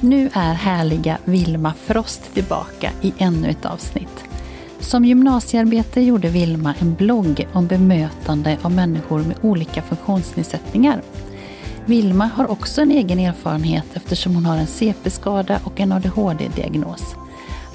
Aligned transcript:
Nu 0.00 0.30
är 0.32 0.54
härliga 0.54 1.18
Vilma 1.24 1.74
Frost 1.86 2.34
tillbaka 2.34 2.90
i 3.02 3.12
ännu 3.18 3.50
ett 3.50 3.66
avsnitt. 3.66 4.24
Som 4.80 5.04
gymnasiearbete 5.04 6.00
gjorde 6.00 6.28
Vilma 6.28 6.74
en 6.78 6.94
blogg 6.94 7.46
om 7.52 7.66
bemötande 7.66 8.58
av 8.62 8.72
människor 8.72 9.22
med 9.22 9.36
olika 9.42 9.82
funktionsnedsättningar. 9.82 11.02
Vilma 11.86 12.30
har 12.34 12.50
också 12.50 12.80
en 12.80 12.90
egen 12.90 13.18
erfarenhet 13.18 13.86
eftersom 13.94 14.34
hon 14.34 14.46
har 14.46 14.56
en 14.56 14.66
CP-skada 14.66 15.60
och 15.64 15.80
en 15.80 15.92
ADHD-diagnos. 15.92 17.16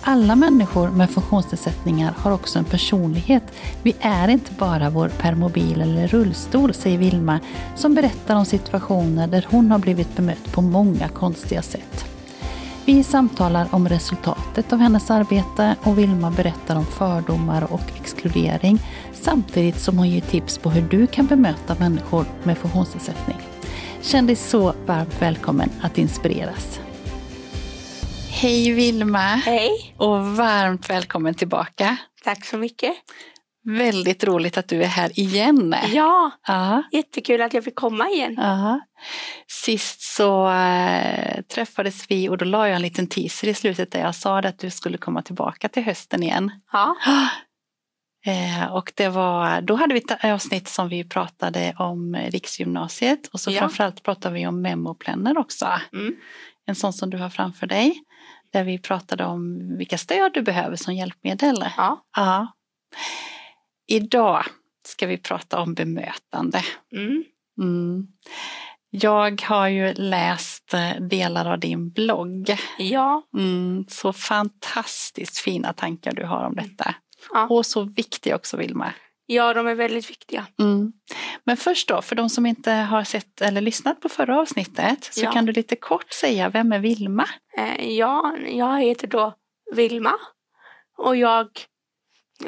Alla 0.02 0.36
människor 0.36 0.90
med 0.90 1.10
funktionsnedsättningar 1.10 2.14
har 2.18 2.32
också 2.32 2.60
en 2.60 2.66
personlighet. 2.66 3.44
Vi 3.84 3.96
är 4.00 4.28
inte 4.28 4.52
bara 4.54 4.90
vår 4.90 5.10
permobil 5.10 5.82
eller 5.82 6.08
rullstol, 6.08 6.74
säger 6.74 6.98
Vilma, 6.98 7.40
som 7.76 7.96
berättar 7.96 8.36
om 8.36 8.46
situationer 8.46 9.28
där 9.28 9.48
hon 9.50 9.72
har 9.72 9.80
blivit 9.80 10.16
bemött 10.16 10.52
på 10.52 10.62
många 10.62 11.08
konstiga 11.08 11.62
sätt. 11.62 12.09
Vi 12.90 13.04
samtalar 13.04 13.68
om 13.72 13.90
resultatet 13.90 14.74
av 14.74 14.80
hennes 14.80 15.12
arbete 15.12 15.76
och 15.84 15.98
Vilma 15.98 16.32
berättar 16.32 16.76
om 16.76 16.86
fördomar 16.86 17.74
och 17.74 17.82
exkludering 18.02 18.80
samtidigt 19.14 19.80
som 19.80 19.98
hon 19.98 20.10
ger 20.10 20.22
tips 20.22 20.58
på 20.58 20.70
hur 20.70 20.82
du 20.82 21.08
kan 21.08 21.26
bemöta 21.26 21.76
människor 21.80 22.26
med 22.44 22.58
funktionsnedsättning. 22.58 23.38
Känn 24.02 24.28
dig 24.28 24.36
så 24.36 24.74
varmt 24.86 25.22
välkommen 25.22 25.70
att 25.82 25.98
inspireras. 25.98 26.80
Hej 28.30 28.72
Vilma! 28.74 29.36
Hej! 29.36 29.96
Och 29.98 30.26
varmt 30.26 30.90
välkommen 30.90 31.34
tillbaka. 31.34 31.98
Tack 32.24 32.46
så 32.46 32.58
mycket. 32.58 32.94
Väldigt 33.66 34.24
roligt 34.24 34.58
att 34.58 34.68
du 34.68 34.84
är 34.84 34.88
här 34.88 35.20
igen. 35.20 35.76
Ja, 35.94 36.32
Ja. 36.48 36.84
jättekul 36.92 37.42
att 37.42 37.54
jag 37.54 37.64
fick 37.64 37.76
komma 37.76 38.10
igen. 38.10 38.34
ja. 38.38 38.80
Sist 39.48 40.02
så 40.02 40.50
äh, 40.50 41.42
träffades 41.42 42.06
vi 42.12 42.30
och 42.30 42.38
då 42.38 42.46
la 42.46 42.68
jag 42.68 42.76
en 42.76 42.82
liten 42.82 43.08
teaser 43.08 43.48
i 43.48 43.54
slutet 43.54 43.92
där 43.92 44.00
jag 44.00 44.16
sa 44.16 44.40
att 44.40 44.60
du 44.60 44.70
skulle 44.70 44.98
komma 44.98 45.22
tillbaka 45.22 45.70
till 45.70 45.84
hösten 45.84 46.24
igen. 46.24 46.52
Ja, 46.72 46.96
Eh, 48.26 48.74
och 48.74 48.92
det 48.96 49.10
var, 49.10 49.62
då 49.62 49.76
hade 49.76 49.94
vi 49.94 50.00
ett 50.00 50.26
avsnitt 50.26 50.68
som 50.68 50.90
vi 50.90 51.04
pratade 51.04 51.74
om 51.78 52.16
Riksgymnasiet 52.16 53.28
och 53.28 53.40
så 53.40 53.52
Ja. 53.52 53.60
framförallt 53.60 54.04
pratade 54.04 54.36
vi 54.36 54.48
om 54.48 54.62
memoplännor 54.62 55.38
också. 55.38 55.68
mm. 55.94 56.16
En 56.66 56.76
sån 56.76 56.94
som 56.94 57.10
du 57.10 57.18
har 57.18 57.30
framför 57.30 57.68
dig. 57.68 58.04
Där 58.54 58.64
vi 58.64 58.80
pratade 58.80 59.26
om 59.26 59.60
vilka 59.78 59.98
stöd 59.98 60.32
du 60.34 60.42
behöver 60.42 60.76
som 60.76 60.94
hjälpmedel. 60.96 61.66
ja. 61.78 62.04
Ja. 62.18 62.48
Idag 63.90 64.44
ska 64.88 65.08
vi 65.08 65.18
prata 65.18 65.60
om 65.62 65.74
bemötande. 65.74 66.62
Mm. 66.96 67.24
Mm. 67.62 68.08
Jag 68.90 69.42
har 69.42 69.68
ju 69.68 69.94
läst 69.94 70.74
eh, 70.74 71.02
delar 71.02 71.52
av 71.54 71.60
din 71.60 71.90
blogg. 71.90 72.58
ja. 72.78 73.22
Mm, 73.38 73.86
så 73.90 74.14
fantastiskt 74.14 75.38
fina 75.38 75.74
tankar 75.74 76.12
du 76.14 76.26
har 76.26 76.46
om 76.46 76.56
detta. 76.56 76.96
Ja. 77.34 77.48
Och 77.50 77.66
så 77.66 77.82
viktiga 77.84 78.36
också 78.36 78.58
Vilma. 78.58 78.94
ja, 79.26 79.54
de 79.54 79.68
är 79.68 79.76
väldigt 79.76 80.10
viktiga. 80.10 80.46
Mm. 80.60 80.92
Men 81.44 81.58
först 81.58 81.88
då, 81.88 82.02
för 82.02 82.16
de 82.16 82.30
som 82.30 82.46
inte 82.46 82.72
har 82.72 83.04
sett 83.04 83.42
eller 83.42 83.62
lyssnat 83.62 84.02
på 84.02 84.10
förra 84.10 84.40
avsnittet 84.40 85.04
så 85.12 85.24
Ja. 85.24 85.32
kan 85.32 85.46
du 85.46 85.52
lite 85.54 85.76
kort 85.76 86.14
säga, 86.14 86.50
vem 86.50 86.72
är 86.72 86.80
Vilma? 86.80 87.26
Eh, 87.58 87.90
ja, 87.92 88.38
jag 88.48 88.82
heter 88.82 89.08
då 89.08 89.34
Vilma 89.76 90.14
och 90.98 91.16
jag, 91.18 91.48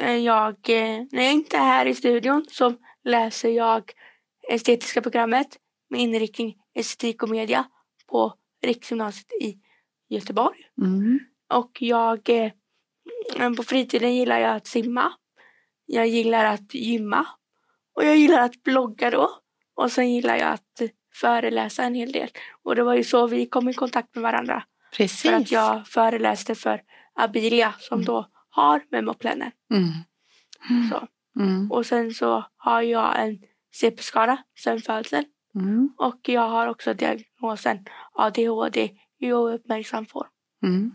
jag, 0.00 0.56
eh, 0.68 1.04
när 1.12 1.22
jag 1.22 1.32
inte 1.32 1.56
är 1.56 1.64
här 1.64 1.86
i 1.86 1.94
studion 1.94 2.46
så 2.50 2.74
läser 3.04 3.48
jag 3.48 3.92
estetiska 4.48 5.02
programmet 5.02 5.58
med 5.90 6.00
inriktning 6.00 6.56
estetik 6.74 7.22
och 7.22 7.28
media 7.28 7.64
på 8.10 8.34
Riksgymnasiet 8.62 9.32
i 9.32 9.58
Göteborg. 10.08 10.58
Mm. 10.82 11.20
Och 11.54 11.82
jag 11.82 12.28
eh, 12.28 12.52
på 13.56 13.62
fritiden 13.62 14.14
gillar 14.14 14.38
jag 14.38 14.56
att 14.56 14.66
simma. 14.66 15.12
Jag 15.86 16.06
gillar 16.06 16.44
att 16.44 16.74
gymma. 16.74 17.26
Och 17.94 18.04
jag 18.04 18.16
gillar 18.16 18.42
att 18.42 18.62
blogga 18.62 19.10
då. 19.10 19.30
Och 19.74 19.92
sen 19.92 20.14
gillar 20.14 20.36
jag 20.36 20.48
att 20.48 20.80
eh, 20.80 20.88
föreläsa 21.14 21.82
en 21.82 21.94
hel 21.94 22.12
del. 22.12 22.28
Och 22.62 22.74
det 22.74 22.82
var 22.82 22.94
ju 22.94 23.04
så 23.04 23.26
vi 23.26 23.46
kom 23.46 23.68
i 23.68 23.74
kontakt 23.74 24.14
med 24.14 24.22
varandra. 24.22 24.62
Precis. 24.96 25.22
För 25.22 25.32
att 25.32 25.52
jag 25.52 25.86
föreläste 25.88 26.54
för 26.54 26.82
Abilia 27.14 27.74
som 27.78 27.94
Mm. 27.98 28.04
då 28.04 28.26
har 28.54 28.82
memopläner. 28.90 29.52
Mm. 29.70 29.88
Så. 30.90 31.08
Mm. 31.40 31.72
Och 31.72 31.86
sen 31.86 32.10
så 32.14 32.44
har 32.56 32.82
jag 32.82 33.22
en 33.24 33.38
CP-skada 33.74 34.38
sen 34.62 34.80
födseln. 34.80 35.24
Mm. 35.54 35.94
Och 35.98 36.28
jag 36.28 36.48
har 36.48 36.66
också 36.66 36.94
diagnosen 36.94 37.84
ADHD 38.12 38.90
i 39.20 39.32
ouppmärksam 39.32 40.06
form. 40.06 40.28
Mm. 40.62 40.94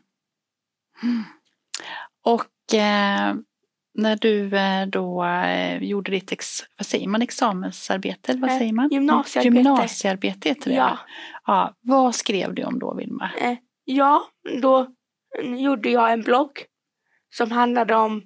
Och 2.23 2.73
eh, 2.73 3.35
när 3.93 4.15
du 4.15 4.57
eh, 4.57 4.85
då 4.87 5.23
eh, 5.25 5.83
gjorde 5.83 6.11
ditt 6.11 6.31
ex, 6.31 6.59
vad 6.77 6.85
säger 6.85 7.07
man, 7.07 7.21
examensarbete, 7.21 8.31
eller 8.31 8.41
vad 8.41 8.49
Eh, 8.51 8.57
säger 8.57 8.73
man? 8.73 8.89
gymnasiearbete. 8.91 9.57
Gymnasiearbete 9.57 10.49
heter 10.49 10.69
det. 10.69 10.75
Ja. 10.75 10.99
ja. 11.45 11.75
Vad 11.81 12.15
skrev 12.15 12.53
du 12.53 12.63
om 12.63 12.79
då, 12.79 12.93
Vilma? 12.93 13.31
Eh, 13.41 13.57
ja, 13.85 14.23
då 14.61 14.87
gjorde 15.43 15.89
jag 15.89 16.13
en 16.13 16.21
blogg 16.21 16.65
som 17.37 17.51
handlade 17.51 17.95
om 17.95 18.21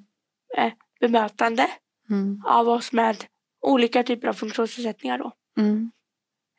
eh, 0.57 0.73
bemötande 0.99 1.67
Mm. 2.09 2.41
av 2.45 2.69
oss 2.69 2.91
med 2.91 3.25
olika 3.61 4.03
typer 4.03 4.27
av 4.27 4.33
funktionsnedsättningar. 4.33 5.17
Då, 5.17 5.31
Mm. 5.57 5.91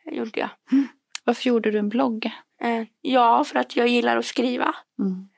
eh, 0.07 0.15
gjorde 0.19 0.41
jag. 0.41 0.49
Varför 1.25 1.49
gjorde 1.49 1.71
du 1.71 1.79
en 1.79 1.89
blogg? 1.89 2.27
Eh, 2.63 2.85
ja, 3.01 3.45
för 3.45 3.59
att 3.59 3.77
jag 3.77 3.89
gillar 3.89 4.17
att 4.17 4.25
skriva 4.27 4.75
Mm. 4.99 5.29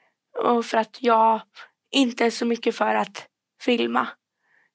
och 0.56 0.64
för 0.64 0.78
att 0.78 0.96
jag 1.02 1.40
inte 1.90 2.26
är 2.26 2.30
så 2.30 2.46
mycket 2.46 2.76
för 2.76 2.94
att 2.94 3.26
filma. 3.62 4.08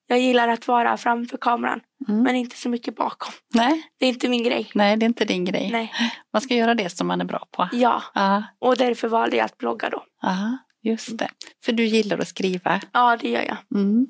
Jag 0.06 0.18
gillar 0.20 0.48
att 0.48 0.68
vara 0.68 0.96
framför 0.96 1.36
kameran, 1.38 1.80
Mm. 2.08 2.22
men 2.22 2.36
inte 2.36 2.56
så 2.56 2.68
mycket 2.68 2.96
bakom. 2.96 3.32
Nej, 3.54 3.82
Det 3.98 4.04
är 4.06 4.08
inte 4.08 4.28
min 4.28 4.42
grej. 4.44 4.70
nej, 4.74 4.96
det 4.96 5.04
är 5.04 5.08
inte 5.08 5.24
din 5.24 5.44
grej. 5.44 5.70
Nej. 5.72 5.92
Man 6.32 6.42
ska 6.42 6.54
göra 6.54 6.74
det 6.74 6.90
som 6.90 7.06
man 7.06 7.20
är 7.20 7.24
bra 7.24 7.46
på. 7.50 7.68
Ja, 7.72 8.02
Ja, 8.14 8.44
och 8.58 8.76
därför 8.76 9.08
valde 9.08 9.36
jag 9.36 9.44
att 9.44 9.58
blogga 9.58 9.90
då. 9.90 10.04
ja 10.22 10.58
just 10.82 11.18
det. 11.18 11.28
För 11.64 11.72
du 11.72 11.84
gillar 11.84 12.18
att 12.18 12.28
skriva. 12.28 12.80
Ja, 12.92 13.16
det 13.16 13.28
gör 13.30 13.42
jag. 13.42 13.56
Mm. 13.80 14.06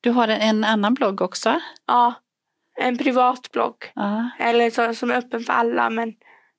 Du 0.00 0.10
har 0.10 0.28
en, 0.28 0.40
en 0.40 0.64
annan 0.64 0.94
blogg 0.94 1.20
också. 1.20 1.60
Ja, 1.86 2.14
en 2.78 2.98
privat 2.98 3.52
blogg. 3.52 3.76
Ja. 3.94 4.30
Eller 4.38 4.70
så, 4.70 4.94
som 4.94 5.10
är 5.10 5.14
öppen 5.14 5.40
för 5.44 5.52
alla, 5.52 5.90
men 5.90 6.14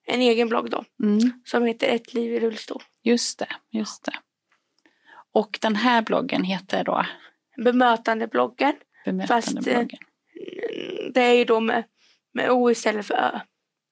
en 0.07 0.21
egen 0.21 0.49
blogg 0.49 0.69
då. 0.69 0.83
Mm. 1.03 1.19
Som 1.45 1.65
heter 1.65 1.87
Ett 1.87 2.13
liv 2.13 2.33
i 2.33 2.39
rullstol. 2.39 2.83
Just 3.03 3.39
det, 3.39 3.47
just 3.71 4.03
det. 4.05 4.13
Och 5.33 5.59
den 5.61 5.75
här 5.75 6.01
bloggen 6.01 6.43
heter 6.43 6.83
då 6.83 7.05
Bemötandebloggen. 7.63 8.73
Bemötandebloggen. 9.05 9.89
mm, 9.89 11.11
Det 11.13 11.21
är 11.21 11.33
ju 11.33 11.45
då 11.45 11.59
med, 11.59 11.83
med 12.33 12.51
O 12.51 12.71
istället 12.71 13.05
för 13.05 13.13
Ö. 13.15 13.39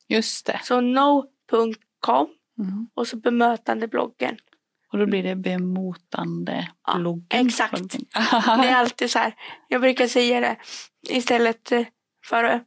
Just 0.08 0.46
det. 0.46 0.60
Så 0.64 0.82
no.com 0.82 2.28
Mm. 2.60 2.88
och 2.94 3.08
så 3.08 3.18
bemötandebloggen. 3.18 4.38
Och 4.96 5.00
då 5.00 5.06
blir 5.06 5.24
det 5.24 5.36
bemotande-bloggen. 5.36 7.26
Ja, 7.30 7.40
exakt. 7.48 7.98
Det 8.62 8.68
är 8.68 8.76
alltid 8.76 9.12
så 9.12 9.20
här. 9.20 9.36
Jag 9.68 9.82
brukar 9.82 10.08
säga 10.08 10.40
det 10.40 10.56
istället 11.10 11.72
eh, 11.72 11.86
för 12.26 12.44
att 12.44 12.64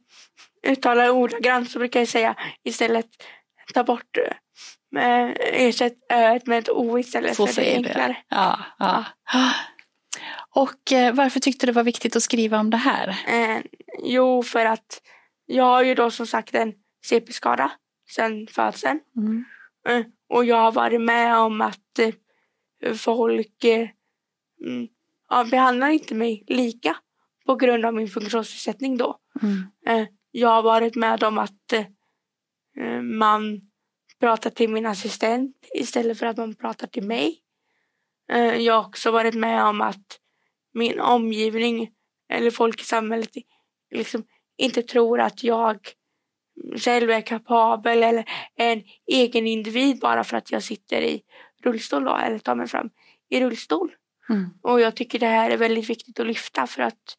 uttala 0.67 1.11
ordagrant 1.11 1.71
så 1.71 1.79
brukar 1.79 1.99
jag 1.99 2.09
säga 2.09 2.35
istället 2.63 3.05
ta 3.73 3.83
bort 3.83 4.17
eh, 4.17 4.33
med, 4.91 5.37
ersätt 5.39 5.93
Ö 6.09 6.39
med 6.45 6.59
ett 6.59 6.69
O 6.69 6.99
istället 6.99 7.35
Så 7.35 7.47
för 7.47 7.61
det 7.61 7.75
enklare. 7.75 8.17
Ja, 8.29 8.59
ja. 8.79 9.05
Och 10.55 10.91
eh, 10.91 11.13
varför 11.13 11.39
tyckte 11.39 11.65
du 11.65 11.71
det 11.71 11.75
var 11.75 11.83
viktigt 11.83 12.15
att 12.15 12.23
skriva 12.23 12.59
om 12.59 12.69
det 12.69 12.77
här? 12.77 13.07
Eh, 13.27 13.61
jo, 14.03 14.43
för 14.43 14.65
att 14.65 15.01
jag 15.45 15.63
har 15.63 15.83
ju 15.83 15.95
då 15.95 16.11
som 16.11 16.27
sagt 16.27 16.55
en 16.55 16.73
CP-skada 17.05 17.71
sedan 18.09 18.47
födseln. 18.47 18.99
Mm. 19.17 19.45
Eh, 19.89 20.05
och 20.29 20.45
jag 20.45 20.55
har 20.55 20.71
varit 20.71 21.01
med 21.01 21.37
om 21.37 21.61
att 21.61 21.99
eh, 21.99 22.93
folk 22.93 23.63
eh, 23.63 23.89
mm, 24.65 24.87
ja, 25.29 25.47
behandlar 25.51 25.89
inte 25.89 26.15
mig 26.15 26.43
lika 26.47 26.95
på 27.45 27.55
grund 27.55 27.85
av 27.85 27.93
min 27.93 28.07
funktionsnedsättning 28.07 28.97
då. 28.97 29.17
Mm. 29.41 29.63
Eh, 29.87 30.07
jag 30.31 30.49
har 30.49 30.61
varit 30.61 30.95
med 30.95 31.23
om 31.23 31.37
att 31.37 31.73
man 33.01 33.61
prata 34.19 34.49
till 34.49 34.69
min 34.69 34.85
assistent 34.85 35.55
istället 35.73 36.19
för 36.19 36.25
att 36.25 36.37
man 36.37 36.55
pratar 36.55 36.87
till 36.87 37.03
mig. 37.03 37.39
Jag 38.57 38.73
har 38.73 38.87
också 38.87 39.11
varit 39.11 39.33
med 39.33 39.63
om 39.63 39.81
att 39.81 40.19
min 40.73 40.99
omgivning 40.99 41.89
eller 42.29 42.51
folk 42.51 42.81
i 42.81 42.83
samhället 42.83 43.29
liksom 43.91 44.23
inte 44.57 44.81
tror 44.81 45.19
att 45.19 45.43
jag 45.43 45.79
själv 46.77 47.09
är 47.09 47.21
kapabel 47.21 48.03
eller 48.03 48.25
en 48.55 48.83
egen 49.07 49.47
individ 49.47 49.99
bara 49.99 50.23
för 50.23 50.37
att 50.37 50.51
jag 50.51 50.63
sitter 50.63 51.01
i 51.01 51.21
rullstol 51.63 52.03
då, 52.03 52.15
eller 52.15 52.39
tar 52.39 52.55
mig 52.55 52.67
fram 52.67 52.89
i 53.29 53.41
rullstol. 53.41 53.91
Mm. 54.29 54.49
Och 54.61 54.81
jag 54.81 54.95
tycker 54.95 55.19
det 55.19 55.27
här 55.27 55.51
är 55.51 55.57
väldigt 55.57 55.89
viktigt 55.89 56.19
att 56.19 56.27
lyfta 56.27 56.67
för 56.67 56.81
att 56.81 57.17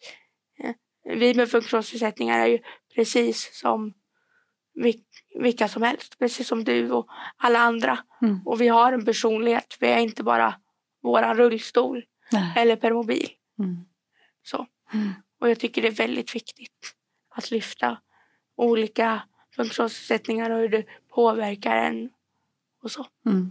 eh, 0.65 0.75
vi 1.17 1.35
med 1.35 1.51
funktionsnedsättningar 1.51 2.39
är 2.39 2.47
ju 2.47 2.59
precis 2.95 3.61
som 3.61 3.93
vilka 5.39 5.69
som 5.69 5.83
helst, 5.83 6.19
precis 6.19 6.49
som 6.49 6.65
du 6.65 6.91
och 6.91 7.07
alla 7.37 7.59
andra. 7.59 7.99
Mm. 8.23 8.47
Och 8.47 8.61
vi 8.61 8.69
har 8.69 8.93
en 8.93 9.05
personlighet, 9.05 9.77
vi 9.81 9.87
är 9.87 9.99
inte 9.99 10.23
bara 10.23 10.55
våran 11.03 11.37
rullstol 11.37 12.05
Nej. 12.33 12.53
eller 12.57 12.77
permobil. 12.77 13.29
Mm. 13.59 13.77
Så. 14.43 14.67
Mm. 14.93 15.13
Och 15.41 15.51
jag 15.51 15.59
tycker 15.59 15.83
det 15.83 15.89
är 15.89 15.93
väldigt 15.93 16.35
viktigt 16.35 16.95
att 17.35 17.51
lyfta 17.51 17.99
olika 18.57 19.23
funktionsnedsättningar 19.57 20.51
och 20.51 20.59
hur 20.59 20.69
det 20.69 20.85
påverkar 21.15 21.77
en 21.77 22.11
och 22.83 22.91
så. 22.91 23.07
Mm. 23.27 23.51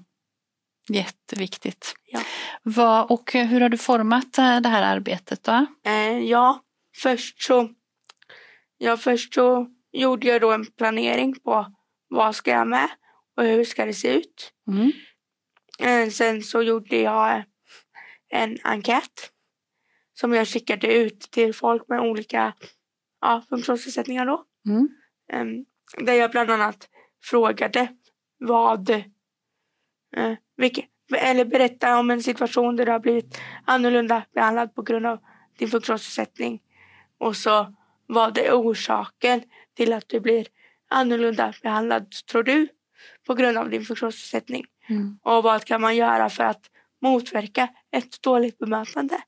Jätteviktigt. 0.90 1.96
Ja. 2.06 2.20
Vad, 2.64 3.12
och 3.12 3.34
hur 3.34 3.62
har 3.62 3.70
du 3.70 3.78
format 3.78 4.38
eh, 4.38 4.62
det 4.62 4.70
här 4.70 4.96
arbetet 4.96 5.44
då? 5.44 5.66
Eh, 5.86 6.20
ja, 6.20 6.64
först 6.96 7.44
så, 7.44 7.70
ja, 8.78 8.98
först 8.98 9.34
så 9.34 9.68
gjorde 9.92 10.28
jag 10.28 10.42
då 10.42 10.52
en 10.52 10.66
planering 10.66 11.40
på 11.40 11.74
vad 12.08 12.36
ska 12.36 12.52
jag 12.52 12.68
med 12.68 12.90
och 13.38 13.44
hur 13.44 13.66
ska 13.66 13.86
det 13.86 13.94
se 13.94 14.14
ut. 14.14 14.54
Mm. 14.68 14.92
Eh, 15.80 16.10
sen 16.10 16.42
så 16.42 16.62
gjorde 16.62 16.98
jag 16.98 17.44
en 18.30 18.58
enkät 18.64 19.32
som 20.14 20.34
jag 20.34 20.48
skickade 20.48 20.94
ut 20.94 21.20
till 21.20 21.54
folk 21.54 21.88
med 21.88 22.00
olika 22.00 22.54
ja, 23.22 23.44
funktionsnedsättningar 23.50 24.26
då. 24.26 24.46
Mm. 24.68 24.90
Em, 25.34 25.66
där 25.98 26.14
jag 26.14 26.32
bland 26.32 26.52
annat 26.52 26.90
frågade 27.24 27.88
vad, 28.40 28.90
eh, 28.90 30.34
vilka, 30.58 30.82
eller 31.18 31.46
berätta 31.46 32.00
om 32.00 32.12
en 32.12 32.24
situation 32.24 32.76
där 32.76 32.86
du 32.86 32.92
har 32.92 33.00
blivit 33.00 33.42
annorlunda 33.66 34.24
behandlad 34.34 34.76
på 34.76 34.82
grund 34.82 35.06
av 35.06 35.20
din 35.58 35.68
funktionsnedsättning. 35.68 36.62
Och 37.18 37.36
så 37.36 37.74
vad 38.08 38.38
är 38.38 38.52
orsaken 38.52 39.42
till 39.76 39.94
att 39.94 40.10
du 40.10 40.20
blir 40.20 40.48
annorlunda 40.88 41.54
behandlad, 41.64 42.12
tror 42.12 42.44
du, 42.44 42.68
på 43.28 43.34
grund 43.34 43.58
av 43.58 43.70
din 43.70 43.86
funktionsnedsättning? 43.86 44.66
Mm. 44.90 45.20
Och 45.24 45.44
vad 45.44 45.66
kan 45.66 45.82
man 45.82 45.96
göra 45.96 46.30
för 46.30 46.44
att 46.44 46.70
motverka 47.02 47.68
ett 47.92 48.22
dåligt 48.22 48.58
bemötande? 48.58 49.22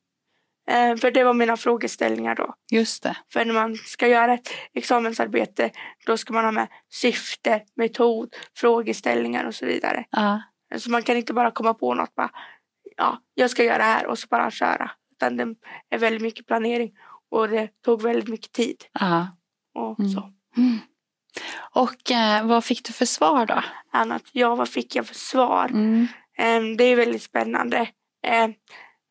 Eh, 0.71 0.95
för 0.95 1.12
det 1.12 1.23
var 1.23 1.33
mina 1.33 1.57
frågeställningar 1.57 2.35
då. 2.35 2.53
Just 2.71 3.03
det. 3.03 3.18
För 3.33 3.45
när 3.45 3.53
man 3.53 3.75
ska 3.75 4.07
göra 4.07 4.33
ett 4.33 4.50
examensarbete 4.73 5.71
då 6.06 6.18
ska 6.18 6.33
man 6.33 6.45
ha 6.45 6.51
med 6.51 6.68
syfte, 6.89 7.62
metod, 7.75 8.35
frågeställningar 8.57 9.45
och 9.45 9.56
så 9.56 9.65
vidare. 9.65 10.06
Ja. 10.12 10.41
Så 10.77 10.89
man 10.91 11.03
kan 11.03 11.18
inte 11.18 11.33
bara 11.33 11.51
komma 11.51 11.73
på 11.73 11.94
något 11.94 12.15
bara, 12.15 12.29
ja, 12.97 13.18
jag 13.33 13.50
ska 13.50 13.63
göra 13.63 13.77
det 13.77 13.83
här 13.83 14.06
och 14.07 14.19
så 14.19 14.27
bara 14.29 14.51
köra. 14.51 14.91
Utan 15.12 15.38
det 15.38 15.56
är 15.89 15.97
väldigt 15.97 16.21
mycket 16.21 16.47
planering 16.47 16.91
och 17.31 17.47
det 17.50 17.81
tog 17.85 18.01
väldigt 18.01 18.29
mycket 18.29 18.51
tid. 18.51 18.83
Ja. 19.00 19.27
Och 19.75 20.00
Mm. 20.00 20.12
så. 20.12 20.31
Mm. 20.57 20.79
Och 21.73 22.12
eh, 22.12 22.45
vad 22.47 22.63
fick 22.65 22.85
du 22.88 22.94
för 22.94 23.06
svar 23.06 23.45
då? 23.45 23.63
Annat, 23.91 24.23
ja, 24.31 24.56
vad 24.56 24.69
fick 24.69 24.95
jag 24.95 25.07
för 25.07 25.15
svar? 25.15 25.65
Mm. 25.65 26.07
Em, 26.38 26.77
det 26.77 26.83
är 26.83 26.95
väldigt 26.95 27.23
spännande. 27.23 27.88
Em, 28.27 28.53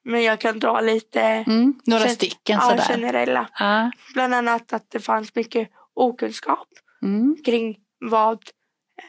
men 0.05 0.23
jag 0.23 0.41
kan 0.41 0.59
dra 0.59 0.81
lite 0.81 1.21
Mm. 1.23 1.75
Några 1.87 2.03
Sen- 2.03 2.15
stycken 2.15 2.59
ja, 2.61 2.69
sådär. 2.71 2.83
generella. 2.83 3.49
Ja. 3.59 3.91
Bland 4.15 4.35
annat 4.35 4.73
att 4.73 4.91
det 4.91 5.01
fanns 5.01 5.35
mycket 5.35 5.69
okunskap 5.95 6.69
Mm. 7.03 7.37
kring 7.45 7.77
vad 8.11 8.39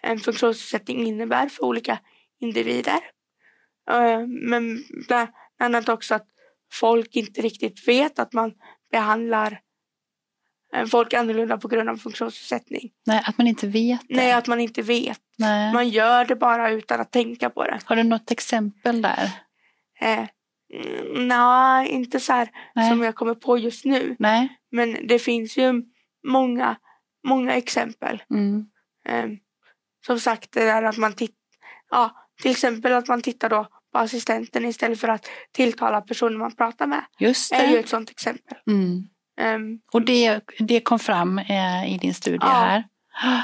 en 0.04 0.20
funktionsnedsättning 0.20 1.08
innebär 1.08 1.48
för 1.50 1.64
olika 1.66 2.00
individer. 2.40 3.00
Eh, 3.92 4.20
Men 4.28 4.84
bland 5.08 5.30
annat 5.60 5.90
också 5.90 6.16
att 6.16 6.28
folk 6.74 7.16
inte 7.16 7.42
riktigt 7.42 7.88
vet 7.88 8.20
att 8.20 8.34
man 8.34 8.54
behandlar 8.92 9.60
eh, 10.76 10.86
folk 10.86 11.14
annorlunda 11.14 11.58
på 11.58 11.68
grund 11.68 11.90
av 11.90 11.98
funktionsnedsättning. 11.98 12.92
Nej, 13.06 13.24
att 13.28 13.38
man 13.38 13.48
inte 13.48 13.68
vet 13.68 14.02
det. 14.08 14.16
Nej, 14.16 14.32
att 14.32 14.48
man 14.48 14.60
inte 14.60 14.82
vet. 14.82 15.20
Nej. 15.38 15.74
Man 15.74 15.90
gör 15.90 16.26
det 16.26 16.36
bara 16.36 16.70
utan 16.70 17.02
att 17.02 17.12
tänka 17.12 17.50
på 17.50 17.64
det. 17.64 17.80
Har 17.86 17.96
du 17.96 18.04
något 18.04 18.32
exempel 18.32 19.02
där? 19.02 19.30
Mm, 20.74 21.28
Nej, 21.28 21.88
inte 21.88 22.20
så 22.20 22.34
här 22.34 22.50
Nej. 22.76 22.90
som 22.90 23.04
jag 23.04 23.16
kommer 23.16 23.36
på 23.36 23.58
just 23.58 23.86
nu. 23.86 24.16
Nej. 24.20 24.58
Men 24.72 25.08
det 25.08 25.20
finns 25.20 25.58
ju 25.58 25.74
många, 26.28 26.76
många 27.28 27.54
exempel. 27.54 28.24
Mm. 28.30 28.66
Eh, 29.08 29.26
som 30.06 30.20
sagt, 30.20 30.52
det 30.52 30.66
där 30.66 30.84
att 30.84 30.98
man 30.98 31.14
tittar, 31.14 31.36
ja, 31.90 32.12
till 32.42 32.52
exempel 32.52 32.94
att 32.94 33.08
man 33.08 33.22
tittar 33.22 33.50
då 33.50 33.68
på 33.94 34.00
assistenten 34.00 34.66
istället 34.66 35.00
för 35.00 35.08
att 35.08 35.26
tilltala 35.52 36.02
personen 36.02 36.38
man 36.38 36.56
pratar 36.56 36.88
med. 36.88 37.06
Just 37.20 37.52
är 37.54 37.68
ju 37.68 37.74
det. 37.74 37.80
ett 37.80 37.90
sånt 37.90 38.10
exempel. 38.10 38.58
Mm. 38.68 39.04
Ehm, 39.40 39.80
Och 39.94 40.02
det, 40.02 40.42
det 40.60 40.80
kom 40.82 41.00
fram 41.00 41.40
eh, 41.40 41.94
i 41.94 41.98
din 42.02 42.14
studie 42.14 42.38
Ja. 42.42 42.48
här. 42.48 42.84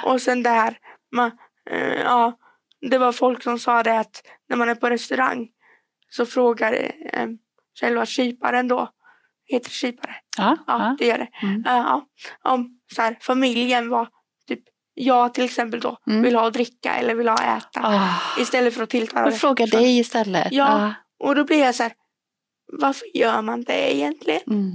och 0.06 0.22
sen 0.22 0.44
det 0.44 0.50
här, 0.50 0.78
man, 1.16 1.32
eh, 1.70 1.94
ja, 1.94 2.38
det 2.90 2.98
var 2.98 3.12
folk 3.12 3.44
som 3.44 3.60
sa 3.60 3.84
det 3.84 4.00
att 4.00 4.22
när 4.50 4.58
man 4.58 4.70
är 4.70 4.76
på 4.76 4.90
restaurang 4.90 5.48
så 6.09 6.25
frågar 6.25 6.74
eh, 7.13 7.27
själva 7.80 8.06
kyparen 8.06 8.68
då, 8.68 8.89
heter 9.45 9.69
det 9.69 9.74
kypare? 9.74 10.15
Ja. 10.38 10.57
Ja, 10.68 10.80
ja. 10.80 10.95
det 11.00 11.06
gör 11.06 11.18
det. 11.18 11.30
Mm. 11.44 11.63
Ja, 11.65 12.06
om 12.44 12.80
så 12.95 13.01
här, 13.01 13.18
familjen 13.21 13.89
var 13.89 14.09
typ, 14.48 14.59
jag 14.94 15.33
till 15.33 15.44
exempel 15.45 15.80
då 15.80 15.98
Mm. 16.07 16.21
vill 16.21 16.36
ha 16.36 16.48
att 16.48 16.54
dricka 16.54 16.95
eller 16.95 17.15
vill 17.15 17.27
ha 17.27 17.36
att 17.36 17.63
äta. 17.63 17.81
Ah. 17.83 18.42
Istället 18.42 18.74
för 18.74 18.83
att 18.83 18.89
tilltala 18.89 19.31
frågar 19.31 19.65
personen. 19.65 19.83
dig 19.83 20.00
istället. 20.00 20.48
Ja. 20.51 20.94
Och 21.19 21.36
då 21.36 21.44
blir 21.44 21.59
jag 21.59 21.75
så 21.75 21.83
här, 21.83 21.94
varför 22.71 23.18
gör 23.18 23.42
man 23.42 23.63
det 23.63 23.95
egentligen? 23.95 24.42
Mm. 24.48 24.71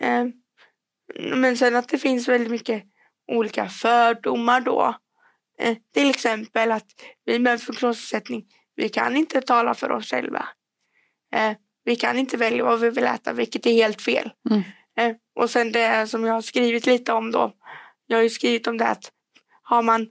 Eh, 0.00 0.34
men 1.36 1.56
sen 1.56 1.76
att 1.76 1.88
det 1.88 1.98
finns 1.98 2.28
väldigt 2.28 2.50
mycket 2.50 2.82
olika 3.32 3.68
fördomar 3.68 4.60
då. 4.60 4.94
Eh, 5.60 5.76
till 5.94 6.10
exempel 6.10 6.72
att 6.72 6.86
vi 7.24 7.38
med 7.38 7.60
funktionsnedsättning, 7.60 8.44
vi 8.78 8.88
kan 8.88 9.16
inte 9.16 9.40
tala 9.40 9.74
för 9.74 9.90
oss 9.90 10.10
själva. 10.10 10.48
Eh, 11.34 11.52
vi 11.84 11.96
kan 11.96 12.18
inte 12.18 12.36
välja 12.36 12.64
vad 12.64 12.80
vi 12.80 12.90
vill 12.90 13.04
äta, 13.04 13.32
vilket 13.32 13.66
är 13.66 13.72
helt 13.72 14.02
fel. 14.02 14.30
Mm. 14.50 14.62
Eh, 14.98 15.16
och 15.34 15.50
sen 15.50 15.72
det 15.72 16.06
som 16.06 16.24
jag 16.24 16.34
har 16.34 16.40
skrivit 16.42 16.86
lite 16.86 17.12
om 17.12 17.30
då. 17.30 17.52
Jag 18.06 18.16
har 18.18 18.22
ju 18.22 18.30
skrivit 18.30 18.66
om 18.66 18.78
det 18.78 18.86
att 18.86 19.10
har 19.62 19.82
man, 19.82 20.06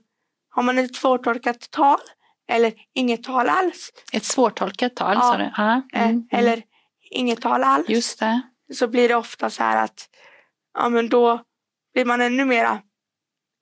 har 0.50 0.62
man 0.62 0.78
ett 0.78 0.96
svårtolkat 0.96 1.70
tal 1.70 1.98
eller 2.48 2.72
inget 2.94 3.22
tal 3.24 3.48
alls, 3.48 3.90
Ett 4.12 4.24
svårtolkat 4.24 4.96
tal 4.96 5.14
Ja. 5.14 5.20
sa 5.20 5.36
du? 5.36 5.50
Ja. 5.56 5.82
eh, 5.92 6.02
Mm. 6.08 6.10
Mm. 6.10 6.26
eller 6.30 6.62
inget 7.10 7.40
tal 7.40 7.62
alls. 7.64 7.88
Just 7.88 8.18
det. 8.18 8.40
så 8.74 8.88
blir 8.88 9.08
det 9.08 9.14
ofta 9.14 9.50
så 9.50 9.62
här 9.62 9.84
att 9.84 10.08
ja, 10.78 10.88
men 10.88 11.08
då 11.08 11.42
blir 11.94 12.04
man 12.04 12.20
ännu 12.20 12.44
mera 12.44 12.82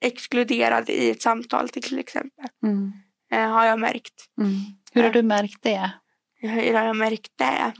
exkluderad 0.01 0.89
i 0.89 1.09
ett 1.09 1.21
samtal 1.21 1.69
till 1.69 1.99
exempel. 1.99 2.45
Mm. 2.63 2.91
Eh, 3.31 3.49
har 3.51 3.65
jag 3.65 3.79
märkt. 3.79 4.13
Mm. 4.41 4.53
Hur 4.97 5.03
har 5.03 5.09
Ja. 5.09 5.21
du 5.21 5.27
märkt 5.27 5.63
det? 5.63 5.91
Hur 6.39 6.73
har 6.73 6.85
jag 6.85 6.95
märkt 6.95 7.31
det? 7.35 7.73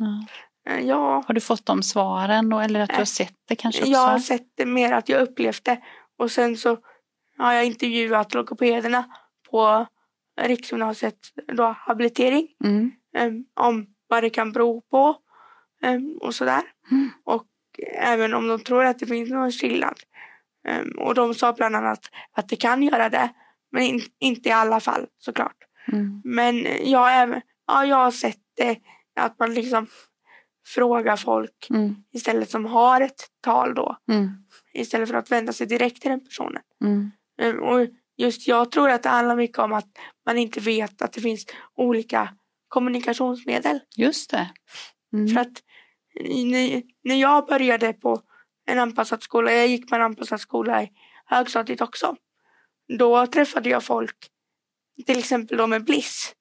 Eh, 0.69 0.79
ja, 0.79 1.23
Har 1.27 1.33
du 1.33 1.41
fått 1.41 1.65
de 1.65 1.83
svaren 1.83 2.53
och, 2.53 2.63
eller 2.63 2.79
att 2.79 2.89
du 2.89 2.95
har 2.95 3.05
sett 3.05 3.33
det 3.47 3.55
kanske 3.55 3.81
också? 3.81 3.91
jag 3.91 4.07
har 4.07 4.19
sett 4.19 4.47
det 4.55 4.65
mer 4.65 4.91
att 4.93 5.09
jag 5.09 5.21
upplevt 5.21 5.63
det. 5.63 5.81
Och 6.17 6.31
sen 6.31 6.57
så 6.57 6.77
har 7.37 7.53
jag 7.53 7.65
intervjuat 7.65 8.33
logopederna 8.33 9.05
på 9.51 9.85
Riksgymnasiet 10.41 11.17
då, 11.53 11.75
habilitering. 11.79 12.47
Mm. 12.63 12.91
eh, 13.17 13.31
om 13.63 13.87
vad 14.07 14.23
det 14.23 14.29
kan 14.29 14.51
bero 14.51 14.81
på 14.81 15.15
eh, 15.83 15.99
och 16.21 16.35
sådär. 16.35 16.61
Mm. 16.91 17.09
Och 17.25 17.45
även 17.95 18.33
om 18.33 18.47
de 18.47 18.59
tror 18.63 18.85
att 18.85 18.99
det 18.99 19.05
finns 19.05 19.29
någon 19.29 19.51
skillnad. 19.51 19.99
Eh, 20.67 20.81
och 20.97 21.15
de 21.15 21.33
sa 21.33 21.53
bland 21.53 21.75
annat 21.75 21.99
att 22.31 22.49
det 22.49 22.55
kan 22.55 22.83
göra 22.83 23.09
det, 23.09 23.29
men 23.71 23.83
in, 23.83 24.01
inte 24.19 24.49
i 24.49 24.51
alla 24.51 24.79
fall 24.79 25.05
såklart. 25.17 25.55
Mm. 25.93 26.21
Men 26.25 26.67
jag, 26.83 27.41
ja, 27.67 27.85
jag 27.85 27.95
har 27.97 28.11
sett 28.11 28.39
det, 28.57 28.79
att 29.19 29.39
man 29.39 29.53
liksom 29.53 29.87
frågar 30.67 31.15
folk 31.17 31.67
Mm. 31.69 31.95
istället 32.13 32.49
som 32.49 32.65
har 32.65 33.01
ett 33.01 33.27
tal 33.41 33.75
då, 33.75 33.97
Mm. 34.11 34.29
istället 34.73 35.09
för 35.09 35.15
att 35.15 35.31
vända 35.31 35.53
sig 35.53 35.67
direkt 35.67 36.01
till 36.01 36.11
den 36.11 36.25
personen. 36.25 36.61
Mm. 36.83 37.11
Eh, 37.41 37.55
Och 37.55 37.87
just 38.17 38.47
jag 38.47 38.71
tror 38.71 38.89
att 38.89 39.03
det 39.03 39.09
handlar 39.09 39.35
mycket 39.35 39.59
om 39.59 39.73
att 39.73 39.87
man 40.25 40.37
inte 40.37 40.59
vet 40.59 41.01
att 41.01 41.13
det 41.13 41.21
finns 41.21 41.45
olika 41.75 42.29
kommunikationsmedel. 42.67 43.79
Just 43.97 44.31
det. 44.31 44.49
För 45.33 45.41
att 45.41 45.63
när, 46.45 46.83
när 47.03 47.15
jag 47.15 47.45
började 47.47 47.93
på 47.93 48.21
en 48.67 48.79
anpassad 48.79 49.23
skola, 49.23 49.51
jag 49.51 49.67
gick 49.67 49.89
på 49.89 49.95
en 49.95 50.01
anpassad 50.01 50.39
skola 50.41 50.83
i 50.83 50.89
högstadiet 51.25 51.81
också. 51.81 52.15
Då 52.97 53.27
träffade 53.27 53.69
jag 53.69 53.83
folk 53.83 54.15
till 55.05 55.19
exempel 55.19 55.57
då 55.57 55.67
med 55.67 55.83
Bliss. 55.83 56.33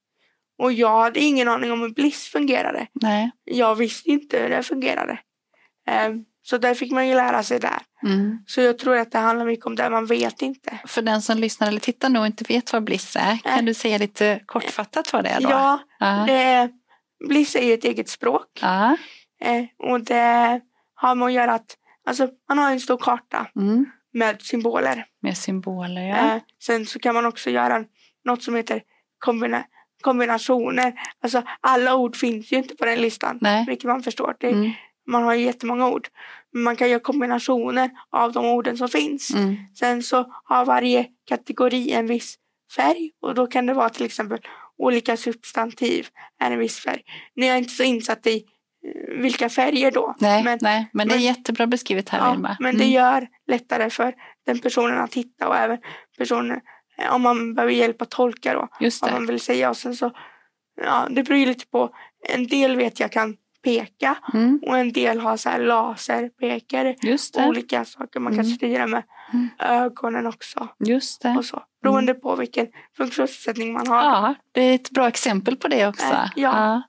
Och 0.59 0.73
jag 0.73 1.01
hade 1.01 1.21
ingen 1.21 1.49
aning 1.49 1.73
om 1.73 1.81
hur 1.81 1.89
Bliss 1.91 2.29
fungerade. 2.29 2.87
Nej. 2.93 3.31
Jag 3.45 3.75
visste 3.75 4.11
inte 4.11 4.39
hur 4.39 4.49
det 4.49 4.63
fungerade. 4.63 5.19
Ehm, 5.87 6.25
så 6.43 6.59
där 6.59 6.75
fick 6.75 6.93
man 6.93 7.09
ju 7.09 7.15
lära 7.15 7.43
sig 7.43 7.61
där. 7.61 7.79
Mm. 8.03 8.39
Så 8.47 8.61
jag 8.61 8.79
tror 8.79 8.97
att 8.97 9.13
det 9.13 9.19
handlar 9.19 9.47
mycket 9.47 9.67
om 9.67 9.77
det 9.77 9.91
man 9.91 10.07
vet 10.07 10.43
inte. 10.43 10.79
För 10.87 11.03
den 11.03 11.23
som 11.23 11.39
lyssnar 11.39 11.69
eller 11.69 11.81
tittar 11.81 12.09
nu 12.09 12.19
och 12.19 12.27
inte 12.27 12.45
vet 12.49 12.73
vad 12.73 12.85
Bliss 12.85 13.17
är, 13.17 13.37
kan 13.37 13.65
du 13.65 13.75
säga 13.75 13.99
lite 13.99 14.41
kortfattat 14.47 15.13
vad 15.13 15.25
det 15.25 15.31
är 15.31 15.41
då? 15.41 15.51
Ja, 15.51 15.79
Ja. 15.99 16.25
det, 16.27 16.71
Bliss 17.29 17.57
är 17.57 17.63
ju 17.63 17.75
ett 17.75 17.85
eget 17.85 18.09
språk. 18.09 18.47
Ja. 18.61 18.97
Eh, 19.41 19.65
och 19.91 20.01
det 20.01 20.61
har 20.95 21.15
man 21.15 21.29
att 21.29 21.35
göra 21.35 21.55
att, 21.55 21.77
alltså 22.07 22.29
man 22.49 22.59
har 22.59 22.71
en 22.71 22.81
stor 22.81 22.97
karta 22.97 23.47
Mm. 23.57 23.87
med 24.13 24.43
symboler. 24.43 25.07
Med 25.23 25.37
symboler, 25.39 26.09
ja. 26.09 26.35
Eh, 26.35 26.43
sen 26.63 26.87
så 26.87 26.99
kan 26.99 27.15
man 27.15 27.27
också 27.27 27.51
göra 27.51 27.85
något 28.27 28.43
som 28.43 28.55
heter 28.55 28.83
kombina 29.19 29.65
kombinationer. 30.03 30.93
Alltså 31.23 31.43
alla 31.61 31.95
ord 31.97 32.17
finns 32.17 32.53
ju 32.53 32.57
inte 32.57 32.77
på 32.77 32.85
den 32.85 33.01
listan. 33.01 33.39
Nej. 33.41 33.65
Vilket 33.69 33.85
man 33.89 34.03
förstår. 34.03 34.37
Det, 34.41 34.51
Mm. 34.51 34.71
Man 35.09 35.23
har 35.23 35.35
ju 35.35 35.45
jättemånga 35.45 35.89
ord. 35.89 36.09
Men 36.53 36.63
man 36.63 36.77
kan 36.77 36.91
göra 36.91 37.01
kombinationer 37.01 37.91
av 38.11 38.33
de 38.33 38.47
orden 38.47 38.77
som 38.77 38.89
finns. 38.89 39.35
Mm. 39.35 39.57
Sen 39.79 40.03
så 40.03 40.33
har 40.45 40.65
varje 40.65 41.07
kategori 41.29 41.93
en 41.93 42.07
viss 42.07 42.35
färg. 42.77 43.11
Och 43.23 43.35
då 43.35 43.47
kan 43.47 43.67
det 43.67 43.75
vara 43.75 43.89
till 43.89 44.07
exempel 44.07 44.39
olika 44.79 45.17
substantiv 45.17 46.07
är 46.41 46.51
en 46.51 46.59
viss 46.59 46.79
färg. 46.81 47.03
Nu 47.35 47.47
är 47.47 47.49
jag 47.51 47.59
inte 47.59 47.71
så 47.75 47.83
insatt 47.83 48.27
i 48.27 48.37
eh, 48.37 49.21
vilka 49.23 49.49
färger 49.49 49.91
då. 49.91 50.15
Nej, 50.19 50.45
men, 50.45 50.59
nej, 50.63 50.91
men 50.93 51.09
det 51.09 51.15
är 51.15 51.17
men- 51.17 51.25
jättebra 51.25 51.67
beskrivet 51.67 52.09
här 52.09 52.19
ja, 52.19 52.31
Vilma. 52.33 52.57
men 52.61 52.77
det 52.79 52.85
Mm. 52.85 52.95
gör 52.95 53.29
lättare 53.47 53.91
för 53.91 54.15
den 54.47 54.59
personen 54.59 54.99
att 54.99 55.15
hitta 55.15 55.49
och 55.49 55.57
även 55.57 55.79
personen 56.19 56.61
om 57.11 57.23
man 57.23 57.55
behöver 57.55 57.73
hjälp 57.73 58.03
att 58.03 58.11
tolka 58.11 58.55
då. 58.55 58.69
Just 58.81 59.03
vad 59.03 59.11
det. 59.11 59.15
man 59.15 59.27
vill 59.27 59.41
säga. 59.41 59.71
Och 59.71 59.77
sen 59.77 59.97
så, 59.97 60.11
ja, 60.83 61.07
det 61.11 61.23
beror 61.23 61.39
ju 61.39 61.47
lite 61.47 61.67
på. 61.67 61.91
En 62.29 62.47
del 62.47 62.77
vet 62.77 63.01
jag 63.01 63.13
kan 63.13 63.37
peka 63.65 64.19
Mm. 64.35 64.61
och 64.67 64.79
en 64.79 64.93
del 64.93 65.21
har 65.21 65.37
så 65.37 65.49
här 65.49 65.59
laserpekare. 65.61 66.97
Olika 67.49 67.85
saker 67.85 68.21
man 68.21 68.33
kan 68.33 68.45
Mm. 68.45 68.57
styra 68.57 68.87
med 68.87 69.03
Mm. 69.33 69.49
ögonen 69.59 70.27
också. 70.27 70.69
Just 70.79 71.23
det. 71.23 71.35
Och 71.39 71.45
så, 71.45 71.63
beroende 71.83 72.15
på 72.15 72.37
vilken 72.37 72.67
funktionsnedsättning 72.97 73.73
man 73.73 73.87
har. 73.87 74.03
Ja, 74.05 74.35
det 74.53 74.61
är 74.61 74.75
ett 74.75 74.91
bra 74.91 75.09
exempel 75.09 75.57
på 75.57 75.69
det 75.69 75.87
också. 75.87 76.07
Eh, 76.07 76.29
ja. 76.37 76.83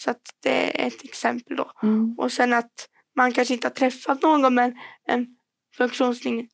Så 0.00 0.10
att 0.10 0.20
det 0.42 0.82
är 0.82 0.86
ett 0.86 1.04
exempel 1.04 1.56
då. 1.56 1.72
Mm. 1.82 2.14
Och 2.18 2.32
sen 2.32 2.52
att 2.52 2.88
man 3.16 3.32
kanske 3.32 3.54
inte 3.54 3.66
har 3.66 3.72
träffat 3.72 4.22
någon 4.22 4.54
med 4.54 4.74
en 5.08 5.26
funktionsnedsättning 5.76 6.48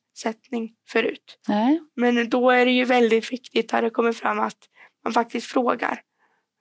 förut. 0.89 1.39
Nej. 1.47 1.79
Men 1.95 2.29
då 2.29 2.49
är 2.49 2.65
det 2.65 2.71
ju 2.71 2.85
väldigt 2.85 3.31
viktigt 3.31 3.73
att 3.73 3.81
det 3.81 3.89
kommer 3.89 4.11
fram 4.13 4.39
att 4.39 4.57
man 5.03 5.13
faktiskt 5.13 5.47
frågar. 5.47 6.01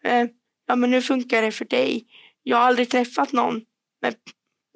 Eh, 0.05 0.27
ja 0.67 0.77
men 0.77 0.93
hur 0.93 1.01
funkar 1.01 1.43
det 1.43 1.53
för 1.53 1.65
dig? 1.65 2.07
Jag 2.43 2.57
har 2.57 2.65
aldrig 2.65 2.89
träffat 2.91 3.33
någon 3.33 3.61
med, 4.03 4.15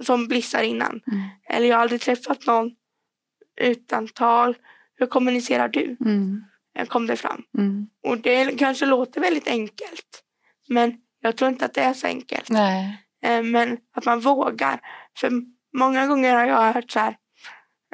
som 0.03 0.29
blissar 0.29 0.63
innan. 0.63 1.01
Mm. 1.07 1.29
Eller 1.49 1.69
jag 1.69 1.77
har 1.77 1.83
aldrig 1.83 2.01
träffat 2.01 2.47
någon 2.47 2.71
utan 3.61 4.09
tal. 4.09 4.57
Hur 4.95 5.07
kommunicerar 5.07 5.69
du? 5.69 5.97
Mm. 6.01 6.45
Eh, 6.79 6.87
Kom 6.87 7.07
det 7.07 7.17
fram. 7.17 7.43
Mm. 7.59 7.87
Och 8.03 8.19
det 8.19 8.59
kanske 8.59 8.87
låter 8.87 9.21
väldigt 9.21 9.49
enkelt. 9.49 10.23
Men 10.69 10.97
jag 11.21 11.37
tror 11.37 11.51
inte 11.51 11.65
att 11.65 11.75
det 11.75 11.81
är 11.81 11.95
så 11.95 12.07
enkelt. 12.07 12.51
Nej. 12.51 12.99
Eh, 13.25 13.43
Men 13.43 13.79
att 13.97 14.05
man 14.05 14.21
vågar. 14.21 14.81
För 15.19 15.31
många 15.79 16.07
gånger 16.07 16.35
har 16.37 16.45
jag 16.47 16.73
hört 16.73 16.91
så 16.91 16.99
här. 16.99 17.17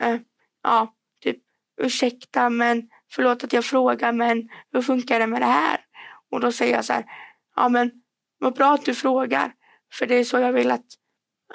eh, 0.01 0.21
Ja, 0.69 0.95
typ 1.23 1.37
ursäkta 1.81 2.51
men 2.51 2.89
förlåt 3.11 3.45
att 3.45 3.53
jag 3.53 3.65
frågar 3.65 4.13
men 4.13 4.49
hur 4.73 4.83
funkar 4.83 5.21
det 5.21 5.27
med 5.27 5.43
det 5.43 5.47
här? 5.47 5.81
Och 6.31 6.41
då 6.41 6.53
säger 6.53 6.75
jag 6.75 6.85
så 6.85 6.93
här. 6.93 7.05
Ja 7.57 7.69
men 7.69 7.91
vad 8.39 8.55
bra 8.55 8.75
att 8.75 8.85
du 8.85 8.95
frågar. 8.95 9.53
För 9.93 10.07
det 10.07 10.15
är 10.15 10.25
så 10.25 10.39
jag 10.39 10.53
vill 10.53 10.71
att 10.71 10.85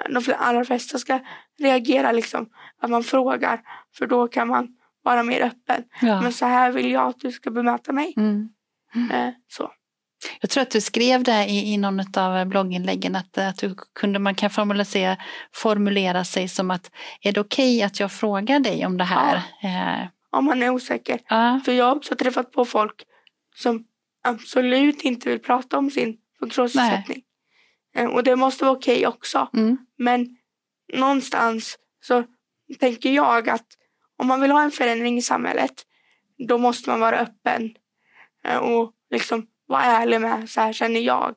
de 0.08 0.34
allra 0.38 0.64
flesta 0.64 0.98
ska 0.98 1.20
reagera 1.58 2.12
liksom. 2.12 2.50
Att 2.78 2.90
man 2.90 3.04
frågar. 3.04 3.60
För 3.96 4.06
då 4.06 4.28
kan 4.28 4.48
man 4.48 4.68
vara 5.02 5.22
mer 5.22 5.40
öppen. 5.40 5.84
Ja. 6.00 6.20
Men 6.20 6.32
så 6.32 6.46
här 6.46 6.72
vill 6.72 6.90
jag 6.90 7.08
att 7.08 7.20
du 7.20 7.32
ska 7.32 7.50
bemöta 7.50 7.92
mig. 7.92 8.14
Mm. 8.16 8.48
Eh, 9.12 9.34
Så. 9.48 9.72
Jag 10.44 10.50
tror 10.50 10.62
att 10.62 10.70
du 10.70 10.80
skrev 10.80 11.22
det 11.22 11.44
i, 11.44 11.72
i 11.72 11.76
någon 11.76 12.00
av 12.16 12.46
blogginläggen 12.46 13.16
att, 13.16 13.38
att 13.38 13.58
du 13.58 13.74
kunde, 13.94 14.18
man 14.18 14.34
kan 14.34 14.50
formulera, 14.50 15.16
formulera 15.52 16.24
sig 16.24 16.48
som 16.48 16.70
att 16.70 16.90
är 17.20 17.32
det 17.32 17.40
okej 17.40 17.82
att 17.82 18.00
jag 18.00 18.12
frågar 18.12 18.60
dig 18.60 18.86
om 18.86 18.98
det 18.98 19.04
här? 19.04 19.36
Eh, 19.62 20.08
Om 20.30 20.44
man 20.44 20.62
är 20.62 20.70
osäker. 20.70 21.20
ja. 21.28 21.60
För 21.64 21.72
jag 21.72 21.84
har 21.84 21.96
också 21.96 22.16
träffat 22.16 22.52
på 22.52 22.64
folk 22.64 23.02
som 23.56 23.84
absolut 24.24 25.02
inte 25.02 25.28
vill 25.28 25.38
prata 25.38 25.78
om 25.78 25.90
sin 25.90 26.16
funktionsnedsättning. 26.38 27.22
Eh, 27.96 28.06
Och 28.06 28.24
det 28.24 28.36
måste 28.36 28.64
vara 28.64 28.76
okej 28.76 29.06
också. 29.06 29.48
Mm. 29.54 29.76
Men 29.98 30.36
någonstans 30.92 31.78
så 32.02 32.24
tänker 32.80 33.10
jag 33.12 33.48
att 33.48 33.66
om 34.18 34.26
man 34.26 34.40
vill 34.40 34.50
ha 34.50 34.62
en 34.62 34.70
förändring 34.70 35.18
i 35.18 35.22
samhället 35.22 35.82
då 36.48 36.58
måste 36.58 36.90
man 36.90 37.00
vara 37.00 37.18
öppen 37.18 37.74
eh, 38.44 38.56
och 38.56 38.92
liksom 39.10 39.46
vara 39.74 39.84
ärlig 39.84 40.20
med 40.20 40.50
så 40.50 40.60
här 40.60 40.72
känner 40.72 41.00
jag 41.00 41.34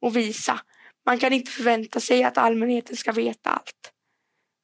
och 0.00 0.16
visa. 0.16 0.60
Man 1.06 1.18
kan 1.18 1.32
inte 1.32 1.50
förvänta 1.50 2.00
sig 2.00 2.24
att 2.24 2.38
allmänheten 2.38 2.96
ska 2.96 3.12
veta 3.12 3.50
allt. 3.50 3.92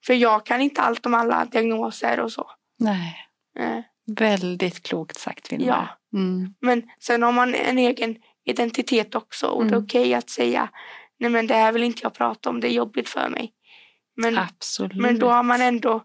För 0.07 0.15
jag 0.15 0.47
kan 0.47 0.61
inte 0.61 0.81
allt 0.83 1.07
om 1.07 1.15
alla 1.15 1.45
diagnoser 1.45 2.21
och 2.21 2.33
så. 2.33 2.51
Nej. 2.79 3.17
Eh, 3.59 3.81
Väldigt 4.17 4.83
klokt 4.83 5.19
sagt 5.19 5.53
Vilma. 5.53 5.67
Ja. 5.67 6.19
Mm. 6.19 6.55
Men 6.61 6.83
sen 7.01 7.23
har 7.23 7.33
man 7.33 7.55
en 7.55 7.79
egen 7.79 8.17
identitet 8.45 9.15
också 9.15 9.47
och 9.47 9.65
det 9.65 9.69
är 9.69 9.73
Mm. 9.77 9.85
okej 9.85 10.15
att 10.15 10.31
säga 10.31 10.69
nej 11.19 11.31
men 11.31 11.47
det 11.47 11.55
här 11.55 11.73
vill 11.73 11.83
inte 11.83 12.01
jag 12.03 12.15
prata 12.15 12.51
om, 12.51 12.61
det 12.61 12.69
är 12.69 12.73
jobbigt 12.73 13.09
för 13.09 13.29
mig. 13.29 13.53
Men, 14.17 14.39
Absolut. 14.39 14.97
men 14.97 15.19
då 15.19 15.29
har 15.31 15.43
man 15.43 15.61
ändå 15.61 16.05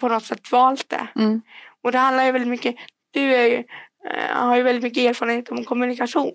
på 0.00 0.08
något 0.08 0.24
sätt 0.24 0.52
valt 0.52 0.88
det. 0.88 1.06
Mm. 1.16 1.42
Och 1.82 1.92
det 1.92 1.98
handlar 1.98 2.24
ju 2.24 2.32
väldigt 2.32 2.48
mycket, 2.50 2.76
du 3.10 3.34
är 3.34 3.46
ju, 3.46 3.64
eh, 4.10 4.36
har 4.36 4.56
ju 4.56 4.62
väldigt 4.62 4.82
mycket 4.82 5.10
erfarenhet 5.10 5.48
om 5.48 5.64
kommunikation. 5.64 6.34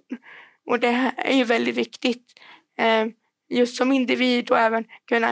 Och 0.66 0.80
det 0.80 1.12
är 1.18 1.34
ju 1.34 1.44
väldigt 1.44 1.76
viktigt. 1.76 2.34
Eh, 2.78 3.08
just 3.50 3.78
som 3.78 3.92
individ 3.92 4.52
och 4.52 4.60
även 4.60 4.86
kunna 5.08 5.30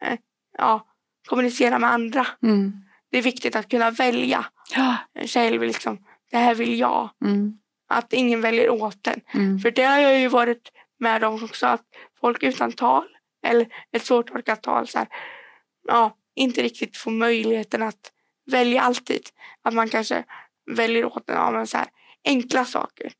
eh, 0.00 0.18
ja, 0.58 0.86
kommunicera 1.28 1.78
med 1.78 1.92
andra. 1.92 2.26
Mm. 2.42 2.72
Det 3.10 3.18
är 3.18 3.22
viktigt 3.22 3.56
att 3.56 3.68
kunna 3.68 3.90
välja 3.90 4.46
Ja. 4.74 4.96
själv. 5.26 5.62
Liksom, 5.62 6.04
det 6.30 6.36
här 6.38 6.54
vill 6.54 6.78
jag. 6.78 7.10
Mm. 7.24 7.58
Att 7.88 8.12
ingen 8.12 8.40
väljer 8.40 8.70
åt 8.70 9.06
en. 9.06 9.20
Mm. 9.34 9.58
För 9.58 9.70
det 9.70 9.82
har 9.82 9.98
jag 9.98 10.20
ju 10.20 10.28
varit 10.28 10.72
med 10.98 11.24
om 11.24 11.44
också. 11.44 11.66
Att 11.66 11.84
folk 12.20 12.42
utan 12.42 12.72
tal 12.72 13.04
eller 13.46 13.66
ett 13.92 14.04
svårtolkat 14.04 14.62
tal 14.62 14.88
så 14.88 14.98
här, 14.98 15.08
ja, 15.88 16.16
inte 16.34 16.62
riktigt 16.62 16.96
får 16.96 17.10
möjligheten 17.10 17.82
att 17.82 18.12
välja 18.50 18.82
alltid. 18.82 19.22
Att 19.62 19.74
man 19.74 19.88
kanske 19.88 20.24
väljer 20.76 21.04
åt 21.04 21.30
en 21.30 21.36
ja, 21.36 21.50
men 21.50 21.66
så 21.66 21.76
här, 21.76 21.86
enkla 22.24 22.64
saker. 22.64 23.12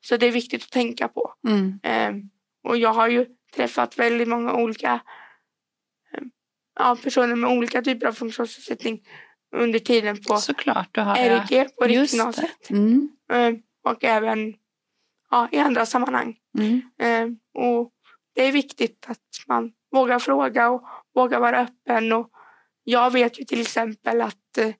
Så 0.00 0.16
det 0.16 0.26
är 0.26 0.32
viktigt 0.32 0.62
att 0.62 0.70
tänka 0.70 1.08
på. 1.08 1.34
Mm. 1.48 1.80
Ehm, 1.82 2.30
och 2.64 2.76
jag 2.76 2.92
har 2.92 3.08
ju 3.08 3.26
träffat 3.54 3.98
väldigt 3.98 4.28
många 4.28 4.54
olika 4.54 5.00
ehm, 6.14 6.30
ja, 6.78 6.96
personer 7.02 7.36
med 7.36 7.50
olika 7.50 7.82
typer 7.82 8.06
av 8.06 8.12
funktionsnedsättning 8.12 9.02
under 9.56 9.78
tiden 9.78 10.16
på 10.22 10.36
Såklart. 10.36 10.96
RG 10.96 11.68
på 11.78 11.84
riksgymnasiet. 11.84 12.70
Mm. 12.70 13.08
Ehm, 13.32 13.62
och 13.84 14.04
även 14.04 14.54
ja, 15.30 15.48
i 15.52 15.58
andra 15.58 15.86
sammanhang. 15.86 16.36
Mm. 16.58 17.38
Och 17.54 17.92
det 18.34 18.42
är 18.44 18.52
viktigt 18.52 19.06
att 19.08 19.48
man 19.48 19.72
vågar 19.92 20.18
fråga 20.18 20.70
och 20.70 20.84
vågar 21.14 21.40
vara 21.40 21.60
öppen. 21.60 22.12
Och 22.12 22.30
jag 22.84 23.10
vet 23.10 23.40
ju 23.40 23.44
till 23.44 23.60
exempel 23.60 24.20
att 24.20 24.58
eh, 24.58 24.74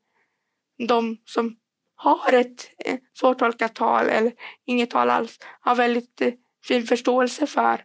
de 0.88 1.16
som 1.24 1.56
har 2.00 2.33
ett 2.33 2.71
eh, 2.85 2.99
svårtolkat 3.19 3.75
tal 3.75 4.07
eller 4.07 4.33
inget 4.66 4.90
tal 4.90 5.11
alls 5.11 5.38
har 5.61 5.75
väldigt 5.75 6.21
eh, 6.21 6.33
fin 6.64 6.87
förståelse 6.87 7.47
för 7.47 7.85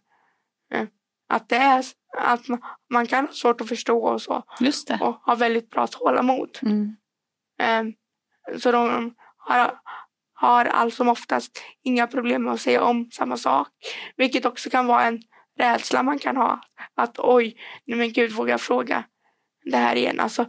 eh, 0.74 0.88
att 1.30 1.50
det 1.50 1.56
är 1.56 1.86
att 2.18 2.42
man, 2.90 3.08
kan 3.08 3.26
ha 3.26 3.34
svårt 3.34 3.62
att 3.62 3.70
förstå 3.70 4.00
och 4.00 4.22
så 4.22 4.44
och 5.02 5.22
har 5.24 5.36
väldigt 5.36 5.70
bra 5.70 5.88
tålamod. 5.88 6.60
Mm. 6.62 6.96
Ehm, 7.60 7.94
Så 8.58 8.72
de 8.72 9.16
har, 9.38 9.80
har 10.34 10.66
allt 10.66 10.94
som 10.94 11.08
oftast 11.08 11.64
inga 11.84 12.08
problem 12.08 12.44
med 12.44 12.54
att 12.54 12.62
säga 12.62 12.84
om 12.84 13.12
samma 13.12 13.38
sak. 13.38 13.68
Vilket 14.18 14.46
också 14.46 14.70
kan 14.70 14.88
vara 14.88 15.04
en 15.04 15.22
rädsla 15.60 16.04
man 16.04 16.20
kan 16.20 16.38
ha. 16.38 16.62
Att 16.96 17.20
oj, 17.20 17.58
nej 17.86 17.98
men 17.98 18.14
gud 18.14 18.32
vågar 18.32 18.52
jag 18.52 18.62
fråga 18.62 19.04
det 19.66 19.78
här 19.78 19.96
igen. 19.96 20.20
Alltså 20.20 20.46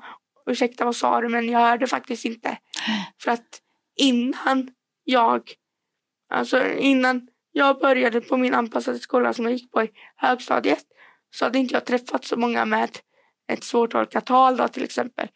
ursäkta 0.51 0.85
vad 0.85 0.97
sa 0.97 1.21
du 1.21 1.29
men 1.29 1.49
jag 1.49 1.59
hörde 1.59 1.87
faktiskt 1.87 2.25
inte. 2.25 2.59
För 3.23 3.31
att 3.31 3.61
innan 3.97 4.71
jag, 5.05 5.53
alltså 6.35 6.73
innan 6.73 7.29
jag 7.53 7.79
började 7.79 8.21
på 8.21 8.37
min 8.37 8.55
anpassade 8.55 8.99
skola 8.99 9.33
som 9.33 9.45
jag 9.45 9.55
gick 9.55 9.73
på 9.73 9.83
i 9.83 9.91
högstadiet 10.17 10.85
så 11.31 11.45
hade 11.45 11.59
inte 11.59 11.75
jag 11.75 11.85
träffat 11.85 12.25
så 12.25 12.37
många 12.37 12.65
med 12.65 12.91
ett 13.53 13.65
svårtolkat 13.65 14.27
tal 14.27 14.57
då 14.57 14.69
till 14.69 14.85
exempel. 14.85 15.29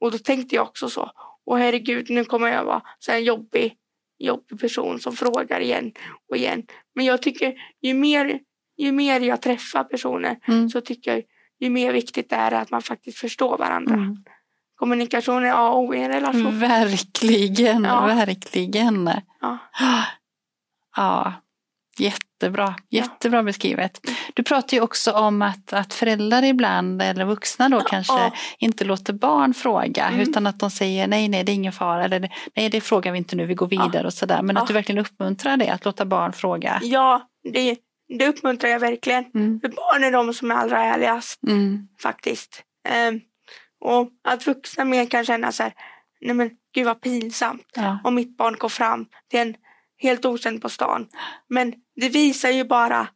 Och 0.00 0.10
då 0.10 0.18
tänkte 0.18 0.54
jag 0.54 0.66
också 0.66 0.88
så. 0.88 1.10
Och 1.46 1.58
herregud, 1.58 2.10
nu 2.10 2.24
kommer 2.24 2.48
jag 2.48 2.64
vara 2.64 2.82
så 2.98 3.12
här 3.12 3.18
jobbig, 3.18 3.74
jobbig 4.18 4.60
person 4.60 5.00
som 5.00 5.16
frågar 5.16 5.60
igen 5.60 5.92
och 6.28 6.36
igen. 6.36 6.62
Men 6.94 7.04
jag 7.04 7.22
tycker 7.22 7.54
ju 7.82 7.94
mer, 7.94 8.40
ju 8.76 8.92
mer 8.92 9.20
jag 9.20 9.42
träffar 9.42 9.84
personer 9.84 10.38
Mm. 10.48 10.68
så 10.68 10.80
tycker 10.80 11.10
jag 11.14 11.22
ju 11.60 11.70
mer 11.70 11.92
viktigt 11.92 12.30
det 12.30 12.36
är 12.36 12.52
att 12.52 12.70
man 12.70 12.82
faktiskt 12.82 13.18
förstår 13.18 13.58
varandra. 13.58 13.94
Mm. 13.94 14.16
Kommunikation 14.76 15.44
är 15.44 15.50
A 15.52 15.68
och 15.68 15.78
O 15.80 15.94
i 15.94 16.02
en 16.02 16.08
relation. 16.08 16.58
Verkligen, 16.58 17.84
Ja. 17.84 18.06
verkligen. 18.06 19.10
Ja. 19.40 19.58
Ja, 20.96 21.32
jättebra. 21.98 22.74
Jättebra 22.90 23.42
beskrivet. 23.42 24.00
Du 24.34 24.42
pratar 24.42 24.76
ju 24.76 24.80
också 24.82 25.12
om 25.12 25.42
att, 25.42 25.72
att 25.72 25.94
föräldrar 25.94 26.42
ibland, 26.42 27.02
eller 27.02 27.24
vuxna 27.24 27.68
då 27.68 27.80
kanske, 27.80 28.12
Ja. 28.14 28.32
inte 28.58 28.84
låter 28.84 29.12
barn 29.12 29.54
fråga 29.54 30.06
Mm. 30.08 30.20
utan 30.20 30.46
att 30.46 30.58
de 30.60 30.70
säger 30.70 31.06
nej, 31.06 31.28
nej, 31.28 31.44
det 31.44 31.52
är 31.52 31.54
ingen 31.54 31.72
fara 31.72 32.04
eller 32.04 32.30
nej, 32.56 32.68
det 32.70 32.80
frågar 32.80 33.12
vi 33.12 33.18
inte 33.18 33.36
nu, 33.36 33.46
vi 33.46 33.54
går 33.54 33.66
vidare 33.66 34.06
och 34.06 34.14
sådär. 34.14 34.42
Men 34.42 34.56
att 34.56 34.66
du 34.66 34.72
verkligen 34.72 34.98
uppmuntrar 35.00 35.56
det, 35.56 35.68
att 35.70 35.84
låta 35.84 36.04
barn 36.04 36.32
fråga. 36.32 36.80
Ja, 36.82 37.28
det, 37.52 37.76
det 38.18 38.28
uppmuntrar 38.28 38.70
jag 38.70 38.80
verkligen. 38.80 39.24
Mm. 39.34 39.60
För 39.60 39.68
barn 39.68 40.04
är 40.04 40.10
de 40.10 40.34
som 40.34 40.50
är 40.50 40.54
allra 40.54 40.84
ärligast 40.84 41.42
Mm. 41.42 41.88
faktiskt. 42.02 42.62
Ehm, 42.88 43.20
och 43.84 44.08
att 44.24 44.46
vuxna 44.46 44.84
mer 44.84 45.06
kan 45.06 45.24
känna 45.24 45.52
så 45.52 45.62
här, 45.62 45.72
nej 46.20 46.34
men 46.34 46.50
gud 46.74 46.86
vad 46.86 47.00
pinsamt 47.00 47.66
Ja. 47.74 47.98
om 48.04 48.14
mitt 48.14 48.36
barn 48.36 48.56
går 48.58 48.68
fram 48.68 49.06
till 49.30 49.40
en 49.40 49.54
helt 49.98 50.24
okänd 50.24 50.62
på 50.62 50.68
stan. 50.68 51.08
Men 51.48 51.74
det 51.96 52.08
visar 52.08 52.50
ju 52.50 52.64
bara 52.64 53.08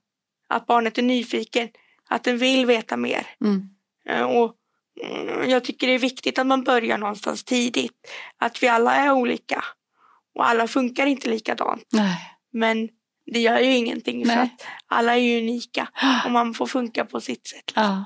att 0.48 0.66
barnet 0.66 0.98
är 0.98 1.02
nyfiken, 1.02 1.68
att 2.08 2.24
den 2.24 2.38
vill 2.38 2.66
veta 2.66 2.96
mer. 2.96 3.26
Mm. 3.40 3.68
Eh, 4.08 4.22
Och 4.22 4.54
mm, 5.04 5.50
jag 5.50 5.64
tycker 5.64 5.86
det 5.86 5.92
är 5.92 5.98
viktigt 5.98 6.38
att 6.38 6.46
man 6.46 6.64
börjar 6.64 6.98
någonstans 6.98 7.44
tidigt. 7.44 8.10
Att 8.38 8.62
vi 8.62 8.68
alla 8.68 8.94
är 8.94 9.10
olika. 9.12 9.64
Och 10.34 10.48
alla 10.48 10.68
funkar 10.68 11.06
inte 11.06 11.28
likadant. 11.30 11.84
Nej. 11.92 12.16
Men 12.52 12.88
det 13.32 13.40
gör 13.40 13.58
ju 13.58 13.76
ingenting 13.76 14.26
för 14.26 14.34
Nej. 14.36 14.44
att 14.44 14.66
alla 14.86 15.12
är 15.16 15.20
ju 15.20 15.38
unika. 15.38 15.88
Och 16.24 16.30
man 16.30 16.54
får 16.54 16.66
funka 16.66 17.04
på 17.04 17.20
sitt 17.20 17.46
sätt. 17.46 17.72
Ja. 17.74 18.04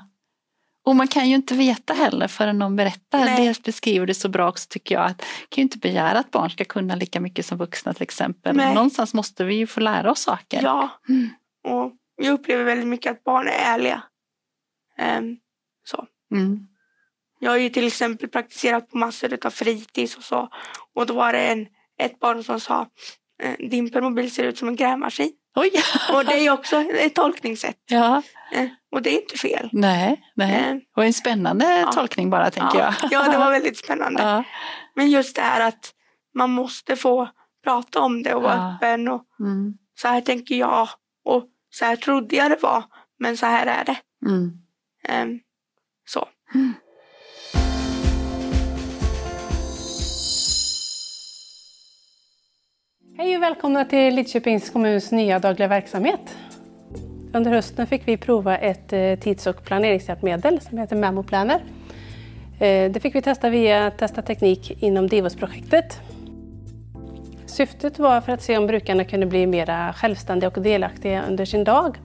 Och 0.85 0.95
man 0.95 1.07
kan 1.07 1.29
ju 1.29 1.35
inte 1.35 1.53
veta 1.55 1.93
heller 1.93 2.27
förrän 2.27 2.59
någon 2.59 2.75
berättar. 2.75 3.19
Nej. 3.19 3.47
Det 3.47 3.63
beskriver 3.63 4.05
det 4.07 4.13
så 4.13 4.29
bra 4.29 4.49
också 4.49 4.67
tycker 4.69 4.95
jag. 4.95 5.03
Att 5.05 5.17
man 5.21 5.47
kan 5.49 5.55
ju 5.55 5.61
inte 5.61 5.77
begära 5.77 6.19
att 6.19 6.31
barn 6.31 6.49
ska 6.49 6.65
kunna 6.65 6.95
lika 6.95 7.19
mycket 7.19 7.45
som 7.45 7.57
vuxna 7.57 7.93
till 7.93 8.03
exempel. 8.03 8.55
Nej. 8.55 8.75
Någonstans 8.75 9.13
måste 9.13 9.43
vi 9.43 9.55
ju 9.55 9.67
få 9.67 9.79
lära 9.79 10.11
oss 10.11 10.19
saker. 10.21 10.59
Ja, 10.63 10.89
Mm. 11.09 11.29
och 11.63 11.91
jag 12.15 12.33
upplever 12.33 12.63
väldigt 12.63 12.87
mycket 12.87 13.11
att 13.11 13.23
barn 13.23 13.47
är 13.47 13.73
ärliga. 13.73 14.03
Ehm, 14.97 15.37
så. 15.83 16.05
Mm. 16.31 16.67
Jag 17.39 17.51
har 17.51 17.57
ju 17.57 17.69
till 17.69 17.87
exempel 17.87 18.29
praktiserat 18.29 18.89
på 18.89 18.97
massor 18.97 19.37
av 19.45 19.49
fritids 19.49 20.17
och 20.17 20.23
så. 20.23 20.49
Och 20.95 21.05
då 21.05 21.13
var 21.13 21.33
det 21.33 21.39
en, 21.39 21.67
ett 21.99 22.19
barn 22.19 22.43
som 22.43 22.59
sa 22.59 22.87
eh, 23.43 23.69
din 23.69 23.91
permobil 23.91 24.31
ser 24.31 24.43
ut 24.43 24.57
som 24.57 24.67
en 24.67 24.75
grävmaskin. 24.75 25.31
Oj! 25.55 25.71
Och 26.13 26.25
det 26.25 26.33
är 26.45 26.51
också 26.51 26.75
ett 26.81 27.15
tolkningssätt. 27.15 27.77
Ja, 27.89 28.21
Eh, 28.55 28.67
och 28.91 29.01
det 29.01 29.09
är 29.09 29.21
inte 29.21 29.37
fel. 29.37 29.69
nej, 29.71 30.21
nej. 30.35 30.69
Eh, 30.69 30.75
Och 30.95 31.05
en 31.05 31.13
spännande 31.13 31.79
Ja. 31.79 31.91
tolkning 31.91 32.29
bara 32.29 32.51
tänker 32.51 32.79
ja, 32.79 32.93
jag. 33.01 33.11
ja, 33.11 33.31
det 33.31 33.37
var 33.37 33.51
väldigt 33.57 33.77
spännande. 33.77 34.21
Ja. 34.23 34.43
Men 34.95 35.09
just 35.11 35.35
det 35.35 35.41
här 35.41 35.67
att 35.67 35.93
man 36.35 36.49
måste 36.49 36.95
få 36.95 37.29
prata 37.63 37.99
om 38.01 38.23
det 38.23 38.33
och 38.33 38.41
vara 38.43 38.55
Ja. 38.55 38.75
öppen. 38.75 39.07
Och 39.07 39.23
Mm. 39.39 39.73
så 40.01 40.07
här 40.07 40.21
tänker 40.21 40.55
jag. 40.55 40.89
Och 41.25 41.43
så 41.69 41.85
här 41.85 41.95
trodde 41.95 42.35
jag 42.35 42.51
det 42.51 42.57
var. 42.61 42.83
Men 43.19 43.37
så 43.37 43.45
här 43.45 43.65
är 43.65 43.83
det. 43.85 43.97
Mm. 44.29 44.51
Ehm, 45.07 45.39
så. 46.05 46.27
Hej 53.17 53.37
och 53.37 53.43
välkomna 53.43 53.85
till 53.85 54.15
Lidköpings 54.15 54.69
kommuns 54.69 55.11
nya 55.11 55.39
dagliga 55.39 55.67
verksamhet. 55.67 56.37
Under 57.33 57.51
hösten 57.51 57.87
fick 57.87 58.07
vi 58.07 58.17
prova 58.17 58.57
ett 58.57 58.93
eh, 58.93 59.15
tids 59.15 59.47
och 59.47 59.63
planeringshjälpmedel 59.63 60.61
som 60.61 60.77
heter 60.77 60.95
Memo 60.95 61.23
Planner. 61.23 61.63
Eh, 62.59 62.91
det 62.91 62.99
fick 63.01 63.15
vi 63.15 63.21
testa 63.21 63.49
via 63.49 63.91
Testa 63.91 64.21
teknik 64.21 64.83
inom 64.83 65.07
Divos-projektet. 65.07 66.01
Syftet 67.45 67.99
var 67.99 68.21
för 68.21 68.31
att 68.31 68.41
se 68.41 68.57
om 68.57 68.67
brukarna 68.67 69.03
kunde 69.03 69.25
bli 69.25 69.47
mer 69.47 69.93
självständiga 69.93 70.49
och 70.49 70.61
delaktiga 70.61 71.23
under 71.29 71.45
sin 71.45 71.63
dag. 71.63 71.97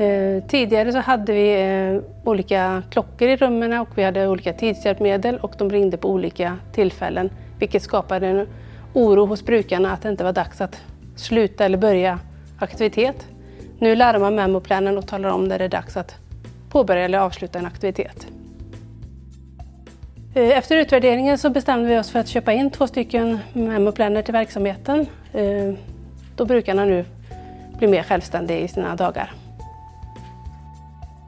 Eh, 0.00 0.42
tidigare 0.48 0.92
så 0.92 0.98
hade 0.98 1.32
vi 1.32 1.62
eh, 1.62 2.02
olika 2.24 2.82
klockor 2.90 3.28
i 3.28 3.36
rummen 3.36 3.72
och 3.72 3.88
vi 3.94 4.02
hade 4.02 4.28
olika 4.28 4.52
tidshjälpmedel 4.52 5.36
och 5.36 5.54
de 5.58 5.70
ringde 5.70 5.96
på 5.96 6.10
olika 6.10 6.58
tillfällen 6.72 7.30
vilket 7.58 7.82
skapade 7.82 8.26
en 8.26 8.46
oro 8.92 9.26
hos 9.26 9.44
brukarna 9.44 9.92
att 9.92 10.02
det 10.02 10.08
inte 10.08 10.24
var 10.24 10.32
dags 10.32 10.60
att 10.60 10.82
sluta 11.16 11.64
eller 11.64 11.78
börja 11.78 12.18
aktivitet. 12.58 13.26
Nu 13.78 13.96
larmar 13.96 14.30
memoplanen 14.30 14.98
och 14.98 15.06
talar 15.06 15.30
om 15.30 15.44
när 15.44 15.58
det 15.58 15.64
är 15.64 15.68
dags 15.68 15.96
att 15.96 16.14
påbörja 16.70 17.04
eller 17.04 17.18
avsluta 17.18 17.58
en 17.58 17.66
aktivitet. 17.66 18.26
Eh, 20.34 20.58
efter 20.58 20.76
utvärderingen 20.76 21.38
så 21.38 21.50
bestämde 21.50 21.88
vi 21.88 21.98
oss 21.98 22.10
för 22.10 22.18
att 22.18 22.28
köpa 22.28 22.52
in 22.52 22.70
två 22.70 22.86
stycken 22.86 23.38
memoplaner 23.52 24.22
till 24.22 24.32
verksamheten 24.32 25.06
då 26.36 26.44
brukarna 26.44 26.84
nu 26.84 27.04
blir 27.78 27.88
mer 27.88 28.02
självständiga 28.02 28.58
i 28.58 28.68
sina 28.68 28.96
dagar. 28.96 29.32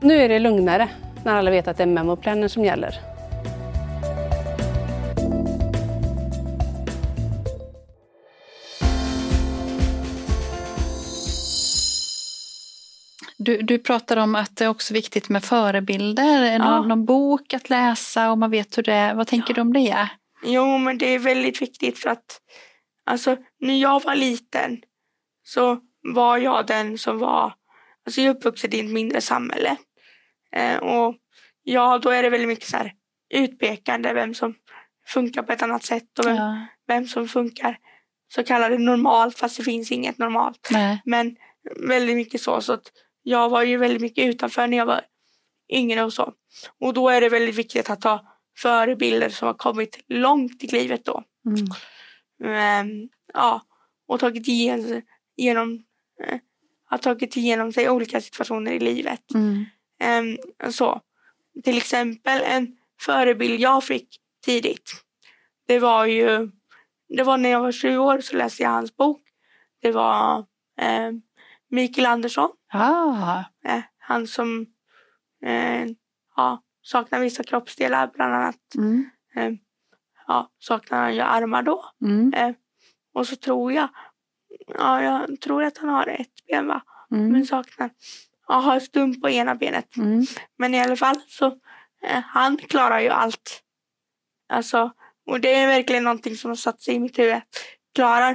Nu 0.04 0.22
är 0.22 0.28
det 0.28 0.38
lugnare 0.38 0.88
när 1.24 1.36
alla 1.36 1.50
vet 1.50 1.68
att 1.68 1.76
det 1.76 1.82
är 1.82 1.86
memoplanen 1.86 2.48
som 2.48 2.64
gäller. 2.64 2.94
Du, 13.38 13.62
du 13.62 13.78
pratar 13.78 14.16
om 14.16 14.34
att 14.34 14.56
det 14.56 14.64
är 14.64 14.68
också 14.68 14.94
viktigt 14.94 15.28
med 15.28 15.44
förebilder. 15.44 16.40
Det 16.40 16.52
Ja. 16.52 16.58
Någon, 16.58 16.88
någon 16.88 17.04
bok 17.04 17.54
att 17.54 17.70
läsa 17.70 18.30
och 18.30 18.38
man 18.38 18.50
vet 18.50 18.78
hur 18.78 18.82
det 18.82 18.92
är. 18.92 19.14
Vad 19.14 19.26
tänker 19.26 19.54
du 19.54 19.60
om 19.60 19.72
det? 19.72 20.08
Jo, 20.44 20.78
men 20.78 20.98
det 20.98 21.06
är 21.14 21.18
väldigt 21.18 21.62
viktigt 21.62 21.98
för 21.98 22.10
att 22.10 22.40
alltså, 23.06 23.36
när 23.60 23.80
jag 23.80 24.02
var 24.02 24.14
liten 24.14 24.82
så 25.44 25.80
var 26.14 26.38
jag 26.38 26.66
den 26.66 26.98
som 26.98 27.18
var, 27.18 27.54
alltså 28.06 28.20
jag 28.20 28.30
är 28.30 28.36
uppvuxen 28.38 28.74
i 28.74 28.80
ett 28.80 28.90
mindre 28.90 29.20
samhälle. 29.20 29.76
Eh, 30.52 30.76
och 30.76 31.16
ja, 31.62 31.98
då 31.98 32.10
är 32.10 32.22
det 32.22 32.30
väldigt 32.30 32.48
mycket 32.48 32.68
så 32.68 32.76
här 32.76 32.92
utpekande 33.34 34.12
vem 34.12 34.34
som 34.34 34.54
funkar 35.06 35.42
på 35.42 35.52
ett 35.52 35.62
annat 35.62 35.82
sätt 35.84 36.18
och 36.18 36.26
vem, 36.26 36.36
Ja. 36.36 36.66
vem 36.86 37.06
som 37.06 37.28
funkar 37.28 37.78
så 38.34 38.42
kallade 38.44 38.78
normalt 38.78 39.38
fast 39.38 39.56
det 39.56 39.62
finns 39.64 39.92
inget 39.92 40.18
normalt. 40.18 40.68
Nej. 40.72 41.02
Men 41.04 41.36
väldigt 41.88 42.16
mycket 42.16 42.40
så. 42.40 42.60
Så 42.60 42.72
att 42.72 42.92
jag 43.22 43.48
var 43.48 43.62
ju 43.62 43.76
väldigt 43.76 44.02
mycket 44.02 44.24
utanför 44.24 44.66
när 44.66 44.76
jag 44.76 44.86
var 44.86 45.00
yngre 45.72 46.02
och 46.04 46.12
så. 46.12 46.32
Och 46.80 46.94
då 46.94 47.08
är 47.08 47.20
det 47.20 47.28
väldigt 47.28 47.54
viktigt 47.54 47.90
att 47.90 48.04
ha 48.04 48.26
förebilder 48.58 49.28
som 49.28 49.46
har 49.46 49.54
kommit 49.54 50.04
långt 50.08 50.64
i 50.64 50.66
livet 50.66 51.04
då. 51.04 51.24
Mm. 51.46 51.66
Ehm, 52.54 53.08
ja, 53.34 53.62
och 54.08 54.20
tagit 54.20 54.48
igen, 54.48 55.02
igenom, 55.36 55.82
eh, 56.24 56.38
har 56.84 56.98
tagit 56.98 57.36
igenom 57.36 57.72
sig 57.72 57.90
olika 57.90 58.20
situationer 58.20 58.72
i 58.72 58.78
livet. 58.78 59.34
Mm. 59.34 59.64
Ehm, 60.02 60.36
så. 60.70 61.00
Till 61.64 61.76
exempel 61.76 62.42
en 62.44 62.76
förebild 63.00 63.60
jag 63.60 63.84
fick 63.84 64.08
tidigt. 64.44 64.90
Det 65.66 65.78
var 65.78 66.06
ju, 66.06 66.50
det 67.08 67.22
var 67.22 67.38
när 67.38 67.48
jag 67.50 67.60
var 67.60 67.72
sju 67.72 67.98
år 67.98 68.20
så 68.20 68.36
läste 68.36 68.62
jag 68.62 68.70
hans 68.70 68.96
bok. 68.96 69.22
Det 69.82 69.92
var 69.92 70.38
eh, 70.80 71.10
Mikael 71.70 72.06
Andersson. 72.06 72.50
Ah. 72.72 73.44
Eh, 73.64 73.82
han 73.98 74.26
som 74.26 74.66
eh, 75.44 75.86
ja, 76.36 76.62
saknar 76.82 77.20
vissa 77.20 77.42
kroppsdelar 77.42 78.10
bland 78.14 78.34
annat. 78.34 78.74
Mm. 78.74 79.10
Eh, 79.34 79.52
ja, 80.26 80.50
saknar 80.58 80.98
han 80.98 81.14
ju 81.14 81.20
armar 81.20 81.62
då. 81.62 81.84
Mm. 82.04 82.34
Eh, 82.34 82.54
och 83.14 83.26
så 83.26 83.36
tror 83.36 83.72
jag, 83.72 83.88
ja 84.66 85.02
jag 85.02 85.40
tror 85.40 85.64
att 85.64 85.78
han 85.78 85.88
har 85.88 86.06
ett 86.06 86.46
ben 86.48 86.66
va. 86.66 86.82
Mm. 87.10 87.32
Men 87.32 87.46
saknar, 87.46 87.90
ja, 88.48 88.54
har 88.54 88.80
stump 88.80 89.22
på 89.22 89.30
ena 89.30 89.54
benet. 89.54 89.96
Mm. 89.96 90.26
Men 90.58 90.74
i 90.74 90.80
alla 90.80 90.96
fall 90.96 91.16
så 91.28 91.46
eh, 92.06 92.20
han 92.24 92.56
klarar 92.56 93.00
ju 93.00 93.08
allt. 93.08 93.62
Alltså, 94.48 94.92
och 95.26 95.40
det 95.40 95.54
är 95.54 95.66
verkligen 95.66 96.04
någonting 96.04 96.36
som 96.36 96.50
har 96.50 96.56
satt 96.56 96.80
sig 96.80 96.94
i 96.94 96.98
mitt 97.00 97.18
huvud. 97.18 97.40
Klarar, 97.94 98.30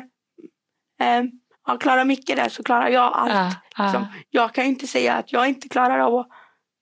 eh, 0.99 1.23
ja, 1.67 1.77
klarar 1.77 2.05
Micke 2.05 2.35
det 2.35 2.49
så 2.49 2.63
klarar 2.63 2.89
jag 2.89 3.13
allt. 3.13 3.33
Ah, 3.33 3.51
ah. 3.75 3.83
Liksom, 3.83 4.07
jag 4.29 4.53
kan 4.53 4.63
ju 4.63 4.69
inte 4.69 4.87
säga 4.87 5.13
att 5.13 5.33
jag 5.33 5.47
inte 5.47 5.69
klarar 5.69 5.99
av 5.99 6.15
att 6.15 6.27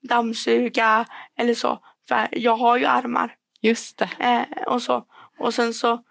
dammsuga 0.09 1.05
eller 1.37 1.53
så. 1.53 1.79
För 2.07 2.27
jag 2.31 2.57
har 2.57 2.77
ju 2.77 2.85
armar 2.85 3.35
Just 3.61 3.97
det. 3.97 4.09
eh, 4.19 4.63
och 4.67 4.81
så. 4.81 5.05
Och 5.39 5.53
sen 5.53 5.73
så, 5.73 6.03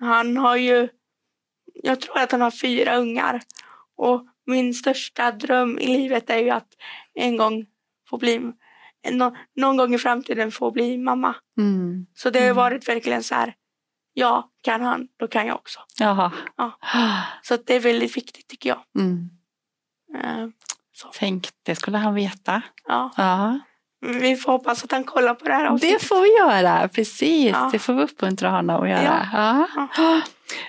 han 0.00 0.36
har 0.36 0.56
ju, 0.56 0.88
jag 1.74 2.00
tror 2.00 2.18
att 2.18 2.32
han 2.32 2.40
har 2.40 2.50
fyra 2.50 2.96
ungar. 2.96 3.42
Och 3.96 4.26
min 4.46 4.74
största 4.74 5.32
dröm 5.32 5.78
i 5.78 5.86
livet 5.86 6.30
är 6.30 6.38
ju 6.38 6.50
att 6.50 6.68
en 7.14 7.36
gång 7.36 7.66
få 8.10 8.18
bli, 8.18 8.52
nå, 9.10 9.36
någon 9.56 9.76
gång 9.76 9.94
i 9.94 9.98
framtiden 9.98 10.50
få 10.52 10.70
bli 10.70 10.98
mamma. 10.98 11.36
Mm. 11.58 12.06
Så 12.14 12.30
det 12.30 12.38
har 12.38 12.44
Mm. 12.46 12.56
varit 12.56 12.88
verkligen 12.88 13.22
så 13.22 13.34
här, 13.34 13.54
ja, 14.12 14.50
kan 14.62 14.80
han, 14.82 15.08
då 15.16 15.28
kan 15.28 15.46
jag 15.46 15.56
också. 15.56 15.80
Jaha. 15.98 16.32
Ja. 16.56 16.72
Så 17.42 17.56
det 17.56 17.74
är 17.76 17.80
väldigt 17.80 18.16
viktigt 18.16 18.48
tycker 18.48 18.68
jag. 18.68 18.80
Mm. 18.98 19.30
Eh, 20.24 20.48
Tänk, 21.18 21.48
det 21.62 21.74
skulle 21.74 21.98
han 21.98 22.14
veta. 22.14 22.62
ja. 22.88 23.10
Ja. 23.16 23.58
Vi 24.04 24.36
får 24.36 24.52
hoppas 24.52 24.84
att 24.84 24.92
han 24.92 25.04
kollar 25.04 25.34
på 25.34 25.44
det 25.44 25.52
här 25.54 25.62
Det 25.64 25.70
avsnittet. 25.70 26.02
får 26.02 26.20
vi 26.22 26.38
göra, 26.38 26.88
precis. 26.88 27.50
Ja. 27.52 27.68
Det 27.72 27.78
får 27.78 27.94
vi 27.94 28.02
uppmuntra 28.02 28.50
honom 28.50 28.82
att 28.82 28.88
göra. 28.88 29.28
Ja. 29.32 29.66
Ja. 29.96 30.20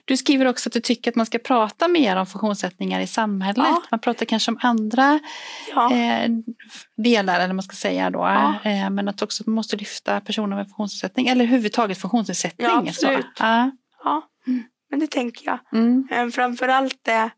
Du 0.05 0.17
skriver 0.17 0.45
också 0.47 0.69
att 0.69 0.73
du 0.73 0.79
tycker 0.79 1.11
att 1.11 1.15
man 1.15 1.25
ska 1.25 1.37
prata 1.39 1.87
mer 1.87 2.15
om 2.15 2.25
funktionsnedsättningar 2.25 2.99
i 3.01 3.07
samhället. 3.07 3.67
Man 3.91 3.99
pratar 3.99 4.25
kanske 4.25 4.51
om 4.51 4.59
andra 4.61 5.19
eh, 5.91 6.29
delar, 6.97 7.39
eller 7.39 7.53
man 7.53 7.63
ska 7.63 7.75
säga 7.75 8.09
då. 8.09 8.25
Eh, 8.63 8.89
men 8.89 9.07
att 9.07 9.21
också 9.21 9.43
man 9.45 9.55
måste 9.55 9.75
lyfta 9.75 10.21
personer 10.21 10.55
med 10.55 10.65
funktionsnedsättning, 10.65 11.27
eller 11.27 11.43
överhuvudtaget 11.45 12.01
funktionsnedsättning. 12.01 12.67
Ja, 12.67 12.83
absolut. 12.87 13.25
Ja. 13.39 13.71
ja, 14.03 14.21
men 14.89 14.99
det 14.99 15.07
tänker 15.07 15.45
jag. 15.45 15.59
Mm. 15.73 16.07
Eh, 16.11 16.27
Framförallt 16.27 16.97
det, 17.01 17.29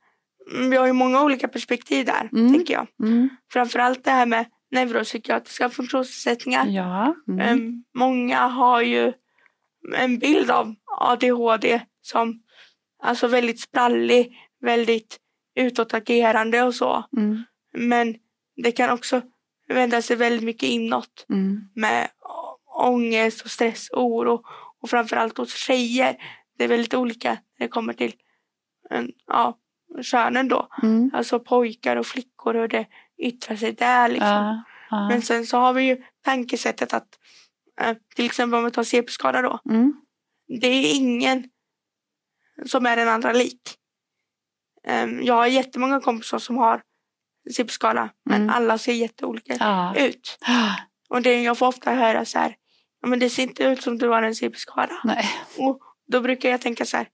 mm, 0.55 0.69
vi 0.69 0.77
har 0.77 0.85
ju 0.87 0.93
många 0.93 1.21
olika 1.23 1.47
perspektiv 1.47 2.05
där, 2.05 2.29
Mm. 2.33 2.53
tänker 2.53 2.73
jag. 2.73 2.87
Mm. 3.03 3.29
Framförallt 3.53 4.03
det 4.03 4.11
här 4.11 4.25
med 4.25 4.45
neuropsykiatriska 4.71 5.69
funktionsnedsättningar. 5.69 6.65
Ja. 6.67 7.15
Mm. 7.27 7.39
Eh, 7.39 7.73
Många 7.99 8.39
har 8.47 8.81
ju 8.81 9.13
en 9.95 10.19
bild 10.19 10.51
av 10.51 10.75
ADHD 10.99 11.81
som 12.01 12.41
alltså 13.03 13.27
väldigt 13.27 13.59
sprallig, 13.61 14.37
väldigt 14.61 15.17
utåtagerande 15.55 16.63
och 16.63 16.75
så. 16.75 17.03
Mm. 17.17 17.43
Men 17.73 18.15
det 18.63 18.71
kan 18.71 18.89
också 18.89 19.21
vända 19.67 20.01
sig 20.01 20.15
väldigt 20.15 20.43
mycket 20.43 20.69
inåt 20.69 21.25
Mm. 21.29 21.61
med 21.75 22.07
ångest 22.75 23.41
och 23.41 23.51
stress 23.51 23.89
och 23.89 24.05
oro. 24.05 24.43
Och 24.81 24.89
framförallt 24.89 25.37
hos 25.37 25.53
tjejer. 25.55 26.15
Det 26.57 26.63
är 26.63 26.67
väldigt 26.67 26.93
olika 26.93 27.29
när 27.29 27.65
det 27.65 27.67
kommer 27.67 27.93
till 27.93 28.13
eh, 28.91 29.03
ja, 29.27 29.57
könen 30.01 30.47
då. 30.47 30.67
Mm. 30.83 31.11
Alltså 31.13 31.39
pojkar 31.39 31.95
och 31.97 32.05
flickor 32.05 32.55
och 32.55 32.61
hur 32.61 32.67
det 32.67 32.85
yttrar 33.17 33.55
sig 33.55 33.71
där. 33.71 34.09
Liksom. 34.09 34.63
Ja. 34.89 35.07
Men 35.09 35.21
sen 35.21 35.45
så 35.45 35.57
har 35.57 35.73
vi 35.73 35.83
ju 35.83 36.03
tankesättet 36.25 36.93
att 36.93 37.07
eh, 37.81 37.95
till 38.15 38.25
exempel 38.25 38.57
om 38.59 38.65
vi 38.65 38.71
tar 38.71 38.83
CP-skada 38.83 39.41
då. 39.41 39.59
Mm. 39.69 39.93
Det 40.61 40.67
är 40.67 40.95
ingen 40.95 41.43
som 42.65 42.85
är 42.85 42.95
den 42.95 43.09
andra 43.09 43.33
lik. 43.33 43.61
Em, 44.87 45.23
Jag 45.23 45.33
har 45.33 45.47
jättemånga 45.47 45.99
kompisar 46.01 46.39
som 46.39 46.57
har 46.57 46.81
CP-skada 47.51 48.09
men 48.25 48.41
Mm. 48.41 48.55
alla 48.55 48.77
ser 48.77 48.93
jätteolika 48.93 49.55
Ja. 49.59 49.95
ut. 49.95 50.37
Och 51.09 51.21
det 51.21 51.41
jag 51.41 51.57
får 51.57 51.67
ofta 51.67 51.93
höra 51.93 52.25
så 52.25 52.39
här, 52.39 52.55
men 53.07 53.19
det 53.19 53.29
ser 53.29 53.43
inte 53.43 53.63
ut 53.63 53.81
som 53.83 53.97
du 53.97 54.09
har 54.09 54.23
en 54.23 54.35
CP-skada. 54.35 55.01
Och 55.57 55.79
då 56.07 56.21
brukar 56.21 56.49
jag 56.49 56.61
tänka 56.61 56.85
så 56.85 56.97
här, 56.97 57.07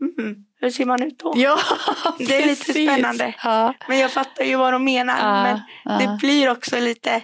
mm, 0.00 0.36
hur 0.60 0.70
ser 0.70 0.84
man 0.84 1.02
ut 1.02 1.18
då? 1.18 1.32
Ja, 1.36 1.58
Det 2.18 2.42
är 2.42 2.46
lite 2.46 2.72
spännande. 2.72 3.34
Ja. 3.44 3.74
Men 3.88 3.98
jag 3.98 4.10
fattar 4.12 4.44
ju 4.44 4.56
vad 4.56 4.72
de 4.72 4.84
menar. 4.84 5.18
Ja. 5.20 5.42
Men 5.42 5.60
Ja. 5.84 5.98
det 6.06 6.18
blir 6.20 6.50
också 6.50 6.80
lite, 6.80 7.22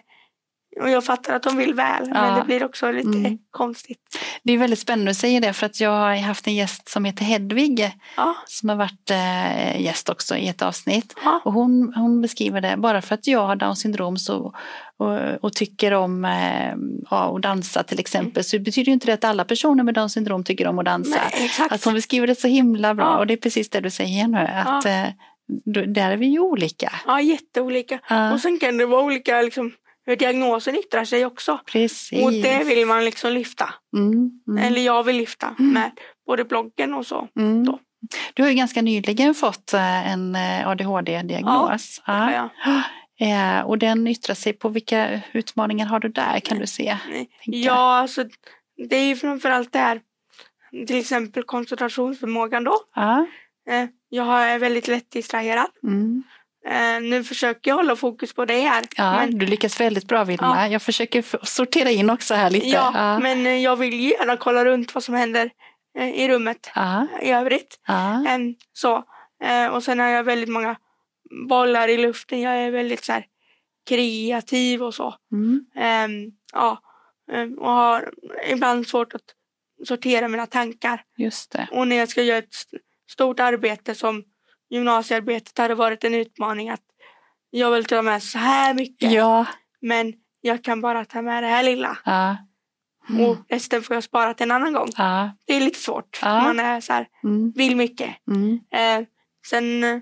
och 0.80 0.90
jag 0.90 1.04
fattar 1.04 1.34
att 1.34 1.42
de 1.42 1.56
vill 1.56 1.74
väl, 1.74 2.08
men 2.08 2.28
Ja. 2.30 2.38
det 2.38 2.44
blir 2.44 2.64
också 2.64 2.90
lite 2.92 3.08
Mm. 3.18 3.38
konstigt. 3.50 3.98
Det 4.42 4.52
är 4.52 4.58
väldigt 4.58 4.78
spännande 4.78 5.10
att 5.10 5.16
säga 5.16 5.40
det 5.40 5.52
för 5.52 5.66
att 5.66 5.80
jag 5.80 5.90
har 5.90 6.16
haft 6.16 6.46
en 6.46 6.54
gäst 6.54 6.88
som 6.88 7.04
heter 7.04 7.24
Hedvig 7.24 7.90
Ja, 8.16 8.34
som 8.46 8.68
har 8.68 8.76
varit 8.76 9.10
eh, 9.10 9.80
gäst 9.82 10.08
också 10.08 10.36
i 10.36 10.48
ett 10.48 10.62
avsnitt. 10.62 11.14
ja, 11.24 11.40
Och 11.44 11.52
hon, 11.52 11.92
hon 11.96 12.20
beskriver 12.22 12.60
det, 12.60 12.74
bara 12.76 13.02
för 13.02 13.14
att 13.14 13.26
jag 13.26 13.46
har 13.46 13.56
Downs 13.56 13.80
syndrom 13.80 14.16
så, 14.16 14.54
och, 14.96 15.18
och 15.44 15.52
tycker 15.52 15.92
om 15.94 16.24
eh, 16.24 16.74
ja, 17.10 17.36
att 17.36 17.42
dansa 17.42 17.82
till 17.82 18.00
exempel 18.00 18.44
så 18.44 18.58
betyder 18.58 18.86
ju 18.86 18.92
inte 18.92 19.06
det 19.06 19.12
att 19.12 19.24
alla 19.24 19.44
personer 19.44 19.84
med 19.84 19.94
Downs 19.94 20.12
syndrom 20.12 20.44
tycker 20.44 20.66
om 20.66 20.78
att 20.78 20.84
dansa. 20.84 21.20
nej, 21.32 21.44
exakt. 21.44 21.72
Alltså 21.72 21.88
hon 21.88 21.94
beskriver 21.94 22.26
det 22.26 22.34
så 22.40 22.48
himla 22.48 22.94
bra 22.94 23.16
och 23.18 23.26
det 23.26 23.34
är 23.34 23.36
precis 23.38 23.70
det 23.70 23.80
du 23.80 23.90
säger 23.90 24.28
nu 24.28 24.38
att 24.38 24.84
eh, 24.84 25.04
där 25.86 26.10
är 26.10 26.16
vi 26.16 26.26
ju 26.26 26.38
olika. 26.38 26.92
Ja, 27.06 27.20
jätteolika. 27.20 27.98
Och 28.32 28.40
sen 28.40 28.58
kan 28.58 28.76
det 28.76 28.86
vara 28.86 29.02
olika 29.02 29.42
liksom, 29.42 29.72
hur 30.06 30.16
diagnosen 30.16 30.76
yttrar 30.76 31.04
sig 31.04 31.26
också. 31.26 31.60
precis. 31.66 32.24
Och 32.24 32.32
det 32.32 32.64
vill 32.64 32.86
man 32.86 33.04
liksom 33.04 33.32
lyfta. 33.32 33.74
mm, 33.96 34.30
mm, 34.48 34.64
Eller 34.64 34.80
jag 34.80 35.02
vill 35.02 35.16
lyfta 35.16 35.54
med 35.58 35.90
både 36.26 36.44
bloggen 36.44 36.94
och 36.94 37.06
så. 37.06 37.28
mm. 37.36 37.64
då. 37.64 37.78
Du 38.34 38.42
har 38.42 38.50
ju 38.50 38.56
ganska 38.56 38.82
nyligen 38.82 39.34
fått 39.34 39.72
eh, 39.74 40.12
en 40.12 40.34
eh, 40.34 40.68
ADHD-diagnos. 40.68 42.02
Ja, 42.06 42.32
ja. 42.66 42.82
Eh, 43.26 43.60
Och 43.66 43.78
den 43.78 44.06
yttrar 44.06 44.34
sig 44.34 44.52
på 44.52 44.68
vilka 44.68 45.20
utmaningar 45.32 45.86
har 45.86 46.00
du 46.00 46.08
där 46.08 46.40
kan 46.40 46.58
du 46.58 46.66
se? 46.66 46.96
Ja, 47.44 47.96
alltså 47.98 48.24
det 48.88 48.96
är 48.96 49.04
ju 49.06 49.16
framförallt 49.16 49.72
det 49.72 49.78
här 49.78 50.00
till 50.86 50.98
exempel 50.98 51.42
koncentrationsförmågan 51.42 52.64
då. 52.64 52.76
Ja. 52.94 53.26
Jag 54.08 54.24
har- 54.24 54.40
är 54.46 54.58
väldigt 54.58 54.88
lätt 54.88 55.10
distraherad. 55.10 55.66
Mm. 55.82 56.22
Eh, 56.66 57.00
Nu 57.00 57.24
försöker 57.24 57.70
jag 57.70 57.76
hålla 57.76 57.96
fokus 57.96 58.34
på 58.34 58.44
det 58.44 58.60
här. 58.60 58.84
Ja, 58.96 59.12
Men, 59.16 59.38
du 59.38 59.46
lyckas 59.46 59.80
väldigt 59.80 60.08
bra 60.08 60.24
Vilma. 60.24 60.68
Jag 60.68 60.82
försöker 60.82 61.24
sortera 61.46 61.90
in 61.90 62.10
också 62.10 62.34
här 62.34 62.50
lite. 62.50 62.66
ja, 62.68 62.90
ja. 62.94 63.18
men 63.18 63.46
eh, 63.46 63.52
jag 63.56 63.76
vill 63.76 64.00
gärna 64.00 64.36
kolla 64.36 64.64
runt 64.64 64.94
vad 64.94 65.04
som 65.04 65.14
händer 65.14 65.50
eh, 65.98 66.08
i 66.10 66.28
rummet 66.28 66.70
ja, 66.74 67.06
i 67.22 67.30
övrigt. 67.30 67.80
ja. 67.86 68.24
Än 68.28 68.54
så. 68.72 69.04
Och 69.72 69.82
sen 69.82 69.98
har 69.98 70.06
jag 70.08 70.24
väldigt 70.24 70.48
många 70.48 70.76
bollar 71.48 71.88
i 71.88 71.96
luften. 71.98 72.40
Jag 72.40 72.56
är 72.56 72.70
väldigt 72.70 73.04
så 73.04 73.12
här 73.12 73.24
kreativ 73.88 74.82
och 74.82 74.94
så. 74.94 75.14
Mm. 75.32 75.64
Ehm, 75.76 76.30
ja, 76.52 76.78
ehm, 77.32 77.58
och 77.58 77.70
har 77.70 78.12
ibland 78.50 78.86
svårt 78.86 79.14
att 79.14 79.22
sortera 79.88 80.28
mina 80.28 80.46
tankar. 80.46 81.02
Just 81.16 81.52
det. 81.52 81.68
Och 81.72 81.88
när 81.88 81.96
jag 81.96 82.08
ska 82.08 82.22
göra 82.22 82.38
ett 82.38 82.54
st- 82.54 82.76
stort 83.10 83.40
arbete 83.40 83.94
som 83.94 84.24
gymnasiearbetet 84.72 85.58
hade 85.58 85.74
varit 85.74 86.04
en 86.04 86.14
utmaning 86.14 86.70
att 86.70 86.80
jag 87.50 87.70
vill 87.70 87.84
ta 87.84 88.02
med 88.02 88.22
så 88.22 88.38
här 88.38 88.74
mycket 88.74 89.12
Ja. 89.12 89.46
men 89.80 90.12
jag 90.40 90.64
kan 90.64 90.80
bara 90.80 91.04
ta 91.04 91.22
med 91.22 91.42
det 91.42 91.48
här 91.48 91.62
lilla 91.62 91.98
Ja. 92.04 92.36
och 93.28 93.36
resten 93.48 93.82
får 93.82 93.94
jag 93.96 94.04
spara 94.04 94.34
till 94.34 94.44
en 94.44 94.50
annan 94.50 94.72
gång. 94.72 94.88
Ja. 94.96 95.30
Det 95.46 95.54
är 95.54 95.60
lite 95.60 95.78
svårt. 95.78 96.20
Man 96.22 96.60
är 96.60 96.80
så 96.80 96.92
här, 96.92 97.08
Mm. 97.24 97.52
vill 97.56 97.76
mycket. 97.76 98.10
Mm. 98.26 98.60
Eh, 98.74 99.06
sen 99.46 99.84
eh, 99.84 99.98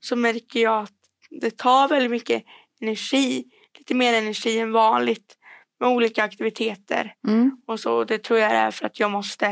så 0.00 0.16
märker 0.16 0.60
jag 0.60 0.82
att 0.82 0.92
det 1.30 1.56
tar 1.58 1.88
väldigt 1.88 2.10
mycket 2.10 2.44
energi, 2.80 3.44
lite 3.78 3.94
mer 3.94 4.14
energi 4.14 4.58
än 4.58 4.72
vanligt 4.72 5.34
med 5.80 5.88
olika 5.88 6.22
aktiviteter. 6.24 7.14
Mm. 7.28 7.56
Och 7.66 7.80
så 7.80 8.04
det 8.04 8.18
tror 8.18 8.38
jag 8.38 8.50
är 8.52 8.70
för 8.70 8.86
att 8.86 9.00
jag 9.00 9.10
måste 9.10 9.46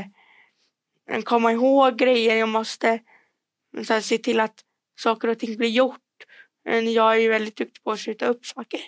eh, 1.11 1.23
komma 1.23 1.53
ihåg 1.53 1.97
grejer. 1.99 2.37
Jag 2.37 2.49
måste 2.49 3.01
eh, 3.77 3.83
så 3.83 3.93
här, 3.93 4.01
se 4.01 4.19
till 4.19 4.41
att 4.41 4.55
saker 4.99 5.29
och 5.29 5.39
ting 5.39 5.57
blir 5.57 5.69
gjort. 5.69 6.01
Eh, 6.69 6.79
Jag 6.79 7.13
är 7.15 7.21
ju 7.21 7.29
väldigt 7.29 7.57
duktig 7.57 7.83
på 7.85 7.91
att 7.93 8.01
skjuta 8.01 8.27
upp 8.27 8.47
saker. 8.47 8.81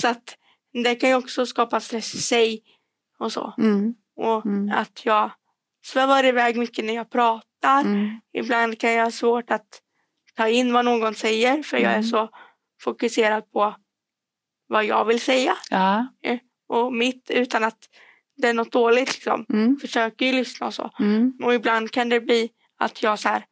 så 0.00 0.08
att 0.08 0.36
det 0.84 0.94
kan 0.94 1.08
ju 1.10 1.14
också 1.16 1.46
skapa 1.46 1.80
stress 1.80 2.14
i 2.14 2.18
sig 2.18 2.62
och 3.18 3.32
så. 3.32 3.54
Mm. 3.58 3.94
Och 4.16 4.46
Mm. 4.46 4.78
att 4.78 5.04
jag 5.04 5.30
svävar 5.84 6.24
iväg 6.24 6.56
mycket 6.56 6.84
när 6.84 6.94
jag 6.94 7.10
pratar. 7.10 7.80
Mm. 7.80 8.20
Ibland 8.32 8.78
kan 8.78 8.92
jag 8.92 9.04
ha 9.04 9.10
svårt 9.10 9.50
att 9.50 9.82
ta 10.34 10.48
in 10.48 10.72
vad 10.72 10.84
någon 10.84 11.14
säger 11.14 11.62
för 11.62 11.76
jag 11.76 11.90
är 11.92 11.96
Mm. 11.96 12.02
så 12.08 12.28
fokuserad 12.80 13.50
på 13.52 13.74
vad 14.68 14.84
jag 14.84 15.04
vill 15.04 15.20
säga 15.20 15.56
Ja. 15.70 16.06
och 16.68 16.92
mitt 16.92 17.30
utan 17.30 17.64
att 17.64 17.78
det 18.36 18.48
är 18.48 18.54
något 18.54 18.72
dåligt 18.72 19.14
liksom. 19.14 19.46
Mm. 19.48 19.76
Försöker 19.76 20.26
ju 20.26 20.32
lyssna 20.32 20.66
och 20.66 20.74
så. 20.74 20.90
Mm. 20.98 21.32
Och 21.42 21.54
ibland 21.54 21.90
kan 21.90 22.08
det 22.08 22.20
bli 22.20 22.50
att 22.78 23.02
jag 23.02 23.18
så 23.18 23.28
här 23.28 23.44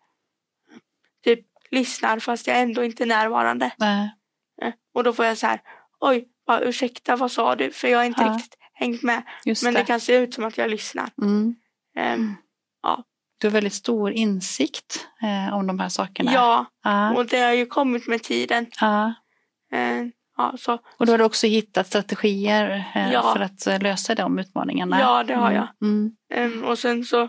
typ 1.25 1.41
lyssnar 1.71 2.19
fast 2.19 2.47
jag 2.47 2.61
ändå 2.61 2.85
inte 2.85 3.05
är 3.05 3.07
närvarande. 3.07 3.71
Nej. 3.79 4.11
Eh, 4.63 4.73
Och 4.95 5.05
då 5.05 5.13
får 5.13 5.25
jag 5.25 5.39
så 5.39 5.47
här, 5.47 5.61
oj, 6.01 6.29
bara, 6.47 6.61
ursäkta 6.61 7.17
vad 7.17 7.31
sa 7.33 7.57
du? 7.57 7.71
För 7.71 7.89
jag 7.89 7.99
har 7.99 8.05
inte 8.05 8.23
Ja. 8.23 8.33
riktigt 8.37 8.55
hängt 8.73 9.03
med. 9.03 9.23
Just 9.45 9.63
Men 9.63 9.75
det. 9.75 9.81
det 9.81 9.87
kan 9.87 10.01
se 10.01 10.17
ut 10.17 10.35
som 10.35 10.45
att 10.45 10.59
jag 10.59 10.71
lyssnar. 10.71 11.11
Mm. 11.23 11.55
Ehm, 11.97 12.35
Du 13.41 13.47
har 13.47 13.53
väldigt 13.53 13.75
stor 13.75 14.13
insikt 14.13 15.09
eh, 15.23 15.55
om 15.57 15.67
de 15.67 15.79
här 15.81 15.89
sakerna. 15.89 16.33
ja, 16.33 16.67
Ja. 16.85 17.15
och 17.17 17.27
det 17.27 17.39
har 17.41 17.53
ju 17.53 17.67
kommit 17.67 18.07
med 18.07 18.23
tiden. 18.23 18.67
ja. 18.81 19.15
Ehm, 19.73 20.13
ja, 20.37 20.55
så, 20.59 20.73
Och 20.99 21.07
då 21.07 21.13
har 21.13 21.19
du 21.19 21.25
också 21.25 21.47
hittat 21.47 21.87
strategier 21.87 22.85
eh, 22.95 23.13
Ja. 23.13 23.33
för 23.33 23.41
att 23.41 23.67
eh, 23.67 23.81
lösa 23.81 24.15
de 24.15 24.39
utmaningarna. 24.39 25.01
ja, 25.01 25.23
det 25.25 25.35
har 25.35 25.53
jag. 25.53 25.69
Mm. 25.83 26.17
Ehm, 26.35 26.65
och 26.65 26.79
sen 26.79 27.05
så, 27.05 27.29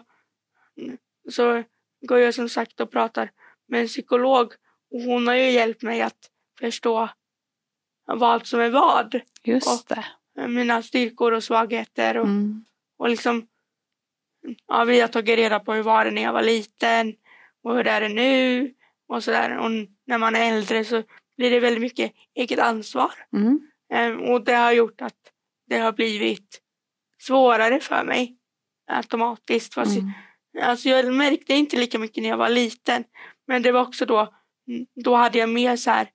så 1.31 1.63
går 2.07 2.19
jag 2.19 2.33
som 2.33 2.49
sagt 2.49 2.79
och 2.79 2.91
pratar 2.91 3.31
med 3.67 3.81
en 3.81 3.87
psykolog. 3.87 4.53
Och 4.91 5.01
hon 5.01 5.27
har 5.27 5.35
ju 5.35 5.49
hjälpt 5.51 5.81
mig 5.81 6.01
att 6.01 6.29
förstå 6.59 7.09
vad 8.05 8.45
som 8.47 8.59
är 8.59 8.69
vad. 8.69 9.21
Just 9.43 9.87
det. 9.87 10.05
Mina 10.47 10.81
styrkor 10.81 11.31
och 11.31 11.43
svagheter. 11.43 12.17
Och, 12.17 12.25
Mm. 12.25 12.65
och 12.97 13.09
liksom, 13.09 13.47
ja, 14.67 14.83
vi 14.83 14.99
har 14.99 15.07
tagit 15.07 15.37
reda 15.37 15.59
på 15.59 15.73
hur 15.73 15.83
var 15.83 16.05
det 16.05 16.11
när 16.11 16.21
jag 16.21 16.33
var 16.33 16.41
liten 16.43 17.13
och 17.63 17.75
hur 17.75 17.87
är 17.87 18.01
det 18.01 18.09
nu. 18.09 18.73
Och 19.07 19.23
sådär. 19.23 19.57
Och 19.57 19.71
när 20.07 20.17
man 20.17 20.35
är 20.35 20.53
äldre 20.53 20.85
så 20.85 21.03
blir 21.37 21.51
det 21.51 21.59
väldigt 21.59 21.81
mycket 21.81 22.13
eget 22.35 22.59
ansvar. 22.59 23.11
Mm. 23.33 23.59
Ehm, 23.93 24.19
och 24.21 24.43
det 24.43 24.53
har 24.55 24.71
gjort 24.71 25.01
att 25.01 25.17
det 25.67 25.77
har 25.77 25.91
blivit 25.91 26.61
svårare 27.21 27.79
för 27.79 28.03
mig 28.03 28.37
automatiskt. 28.91 29.73
Fast 29.73 29.97
Mm. 29.97 30.11
Alltså 30.61 30.89
jag 30.89 31.13
märkte 31.13 31.53
inte 31.53 31.77
lika 31.77 31.99
mycket 31.99 32.23
när 32.23 32.29
jag 32.29 32.37
var 32.37 32.49
liten. 32.49 33.03
Men 33.47 33.61
det 33.61 33.71
var 33.71 33.81
också 33.81 34.05
då, 34.05 34.33
då 35.03 35.15
hade 35.15 35.37
jag 35.37 35.49
mer 35.49 35.75
så 35.75 35.89
här, 35.91 36.07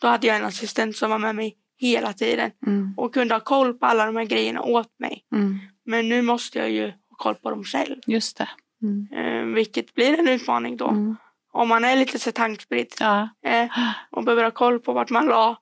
då 0.00 0.08
hade 0.08 0.26
jag 0.26 0.36
en 0.36 0.44
assistent 0.44 0.96
som 0.96 1.10
var 1.10 1.18
med 1.18 1.34
mig 1.36 1.56
hela 1.80 2.12
tiden 2.12 2.50
Mm. 2.66 2.94
och 2.96 3.14
kunde 3.14 3.34
ha 3.34 3.40
koll 3.40 3.74
på 3.74 3.86
alla 3.86 4.06
de 4.06 4.16
här 4.16 4.24
grejerna 4.24 4.62
åt 4.62 4.98
mig. 4.98 5.24
Mm. 5.34 5.58
Men 5.84 6.08
nu 6.08 6.22
måste 6.22 6.58
jag 6.58 6.70
ju 6.70 6.86
ha 6.86 7.16
koll 7.16 7.34
på 7.34 7.50
dem 7.50 7.64
själv. 7.64 7.96
Just 8.06 8.36
det. 8.38 8.48
Mm. 8.82 9.08
Eh, 9.12 9.54
vilket 9.54 9.94
blir 9.94 10.18
en 10.18 10.28
utmaning 10.28 10.76
då. 10.76 10.88
Mm. 10.88 11.16
Om 11.52 11.68
man 11.68 11.84
är 11.84 11.96
lite 11.96 12.18
så 12.18 12.32
tankspridd 12.32 12.92
Ja. 13.00 13.28
eh, 13.44 13.66
och 14.10 14.24
behöver 14.24 14.44
ha 14.44 14.50
koll 14.50 14.78
på 14.80 14.92
vart 14.92 15.10
man 15.10 15.26
la, 15.26 15.56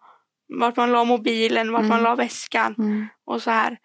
vart 0.61 0.77
man 0.77 0.93
la 0.93 1.05
mobilen, 1.05 1.73
vart 1.73 1.83
man 1.83 1.91
Mm. 1.93 2.05
la 2.05 2.15
väskan 2.15 2.75
Mm. 2.79 3.07
och 3.27 3.43
så 3.43 3.51
här. 3.51 3.79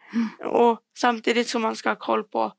Och 0.46 0.80
samtidigt 0.98 1.48
som 1.50 1.62
man 1.62 1.76
ska 1.76 1.90
ha 1.90 1.96
koll 1.96 2.24
på 2.24 2.54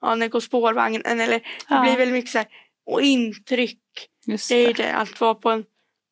ja, 0.00 0.14
när 0.14 0.28
går 0.28 0.40
spårvagnen 0.40 1.02
eller 1.04 1.26
det 1.28 1.40
Ja. 1.68 1.82
blir 1.82 1.96
väldigt 1.96 2.12
mycket 2.14 2.30
så 2.30 2.38
här. 2.38 2.46
Och 2.86 3.02
intryck. 3.02 3.78
Just 4.26 4.48
Det 4.48 4.54
är 4.54 4.66
ju 4.66 4.72
det. 4.72 4.82
det, 4.82 4.94
att 4.96 5.20
vara 5.20 5.34
på 5.34 5.50
en 5.50 5.64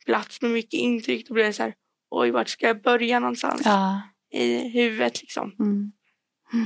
plats 0.06 0.42
med 0.42 0.50
mycket 0.50 0.74
intryck. 0.80 1.28
Då 1.28 1.34
blir 1.34 1.44
det 1.44 1.52
så 1.52 1.62
här, 1.62 1.74
oj 2.10 2.30
vart 2.30 2.48
ska 2.48 2.66
jag 2.66 2.82
börja 2.82 3.18
någonstans 3.20 3.62
Ja. 3.64 4.02
i 4.32 4.68
huvudet 4.68 5.20
liksom. 5.20 5.54
Mm. 5.60 5.92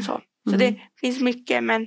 Så, 0.02 0.20
så 0.48 0.54
Mm. 0.54 0.58
det 0.58 0.80
finns 1.00 1.20
mycket 1.20 1.64
men, 1.64 1.86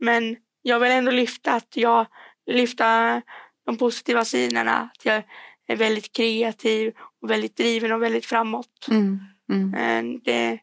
men 0.00 0.36
jag 0.62 0.80
vill 0.80 0.90
ändå 0.92 1.10
lyfta 1.10 1.52
att 1.54 1.76
jag 1.76 2.06
lyfta 2.50 3.22
de 3.66 3.76
positiva 3.76 4.24
sidorna. 4.24 4.90
Att 4.94 5.04
jag 5.04 5.22
är 5.66 5.76
väldigt 5.76 6.12
kreativ 6.12 6.92
och 7.22 7.30
väldigt 7.30 7.56
driven 7.56 7.92
och 7.92 8.02
väldigt 8.02 8.26
framåt. 8.26 8.88
Mm. 8.90 9.18
Mm. 9.52 9.74
Eh, 10.14 10.20
Det, 10.24 10.58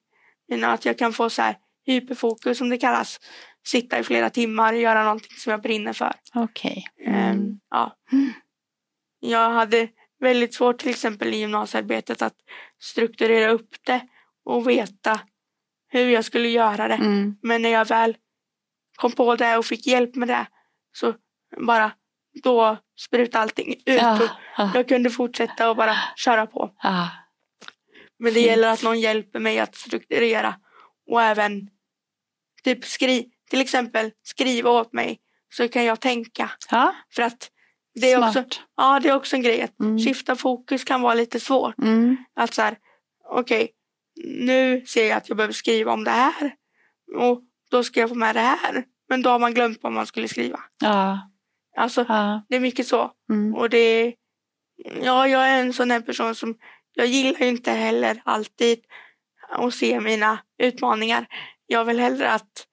att 0.63 0.86
jag 0.86 0.97
kan 0.97 1.13
få 1.13 1.29
så 1.29 1.41
här 1.41 1.58
hyperfokus 1.86 2.58
som 2.58 2.69
det 2.69 2.77
kallas. 2.77 3.19
Sitta 3.67 3.99
i 3.99 4.04
flera 4.04 4.30
timmar 4.30 4.73
och 4.73 4.80
göra 4.80 5.04
någonting 5.04 5.38
som 5.38 5.51
jag 5.51 5.62
brinner 5.62 5.93
för. 5.93 6.13
Okej. 6.34 6.86
Eh, 7.06 7.30
Mm. 7.30 7.60
Ja. 7.69 7.95
Mm. 8.12 8.34
Jag 9.19 9.49
hade 9.49 9.88
väldigt 10.19 10.54
svårt 10.54 10.78
till 10.80 10.89
exempel 10.89 11.34
i 11.34 11.38
gymnasiearbetet 11.38 12.21
att 12.21 12.36
strukturera 12.80 13.51
upp 13.51 13.75
det 13.86 14.08
och 14.45 14.69
veta 14.69 15.19
hur 15.88 16.10
jag 16.10 16.25
skulle 16.25 16.47
göra 16.49 16.88
det. 16.88 16.93
Mm. 16.95 17.38
Men 17.41 17.62
när 17.62 17.69
jag 17.69 17.86
väl 17.88 18.17
kom 18.95 19.12
på 19.12 19.36
det 19.36 19.58
och 19.58 19.65
fick 19.65 19.88
hjälp 19.88 20.15
med 20.15 20.28
det 20.28 20.47
så 20.91 21.13
bara 21.58 21.91
då 22.43 22.78
sprutade 22.99 23.41
allting 23.41 23.73
ut. 23.73 24.01
Ja. 24.01 24.23
och 24.23 24.30
Ja. 24.58 24.71
Jag 24.73 24.88
kunde 24.88 25.10
fortsätta 25.10 25.69
och 25.69 25.75
bara 25.75 25.95
köra 26.15 26.47
på. 26.47 26.71
Ja. 26.82 27.10
Men 28.19 28.34
det 28.34 28.39
Fint. 28.39 28.47
gäller 28.47 28.67
att 28.67 28.84
någon 28.84 28.99
hjälper 28.99 29.39
mig 29.39 29.60
att 29.60 29.75
strukturera 29.75 30.56
och 31.12 31.21
även 31.21 31.69
typ 32.63 32.86
skri 32.86 33.32
till 33.49 33.62
exempel 33.62 34.12
skriva 34.23 34.69
åt 34.69 34.93
mig 34.93 35.19
så 35.53 35.67
kan 35.67 35.84
jag 35.86 35.99
tänka. 35.99 36.51
Ja. 36.71 36.95
För 37.15 37.21
att 37.23 37.51
det 38.01 38.12
är, 38.12 38.27
också, 38.27 38.43
ja, 38.77 38.99
det 38.99 39.10
är 39.10 39.15
också 39.15 39.36
en 39.36 39.41
grej 39.41 39.62
att 39.62 39.79
Mm. 39.79 39.99
skifta 39.99 40.36
fokus 40.36 40.84
kan 40.84 41.01
vara 41.01 41.13
lite 41.13 41.39
svårt. 41.39 41.77
Mm. 41.77 42.17
Att 42.36 42.53
så 42.53 42.62
här, 42.62 42.77
okej, 43.29 43.71
nu 44.25 44.86
ser 44.86 45.10
jag 45.10 45.17
att 45.17 45.29
jag 45.29 45.38
behöver 45.38 45.53
skriva 45.53 45.91
om 45.93 46.03
det 46.03 46.12
här 46.12 46.53
och 47.17 47.41
då 47.71 47.84
ska 47.84 47.99
jag 47.99 48.10
få 48.10 48.15
med 48.15 48.36
det 48.36 48.39
här. 48.41 48.84
Men 49.10 49.21
då 49.21 49.29
har 49.29 49.39
man 49.39 49.53
glömt 49.53 49.79
vad 49.81 49.91
man 49.91 50.05
skulle 50.08 50.27
skriva. 50.27 50.60
Ja. 50.81 51.19
Alltså, 51.77 52.05
Ja. 52.08 52.45
det 52.49 52.55
är 52.55 52.60
mycket 52.60 52.88
så. 52.88 53.12
Mm. 53.29 53.55
Och 53.55 53.69
det 53.69 54.13
ja, 55.01 55.27
jag 55.27 55.49
är 55.49 55.60
en 55.62 55.73
sån 55.73 55.91
här 55.91 56.01
person 56.01 56.36
som, 56.36 56.55
jag 56.93 57.08
gillar 57.08 57.39
ju 57.39 57.47
inte 57.47 57.71
heller 57.71 58.21
alltid 58.25 58.79
att 59.49 59.73
se 59.73 59.99
mina 59.99 60.39
utmaningar. 60.58 61.27
Jag 61.67 61.86
vill 61.86 61.99
hellre 61.99 62.31
att 62.31 62.67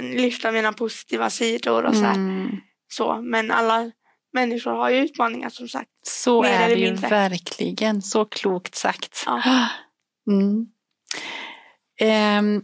lyfta 0.00 0.52
mina 0.52 0.72
positiva 0.72 1.30
sidor 1.30 1.84
och 1.84 1.94
så 1.96 2.04
här. 2.04 2.14
Mm. 2.14 2.50
Så, 2.88 3.20
men 3.22 3.50
alla 3.50 3.90
människor 4.32 4.70
har 4.70 4.90
ju 4.90 4.96
utmaningar 4.96 5.48
som 5.48 5.68
sagt. 5.68 5.90
Så 6.02 6.44
är 6.44 6.68
det 6.68 6.74
ju 6.74 6.94
verkligen. 6.94 8.02
Så 8.02 8.24
klokt 8.24 8.74
sagt. 8.74 9.22
Ja. 9.26 9.42
Mm. 10.30 10.66
Ehm, 12.00 12.62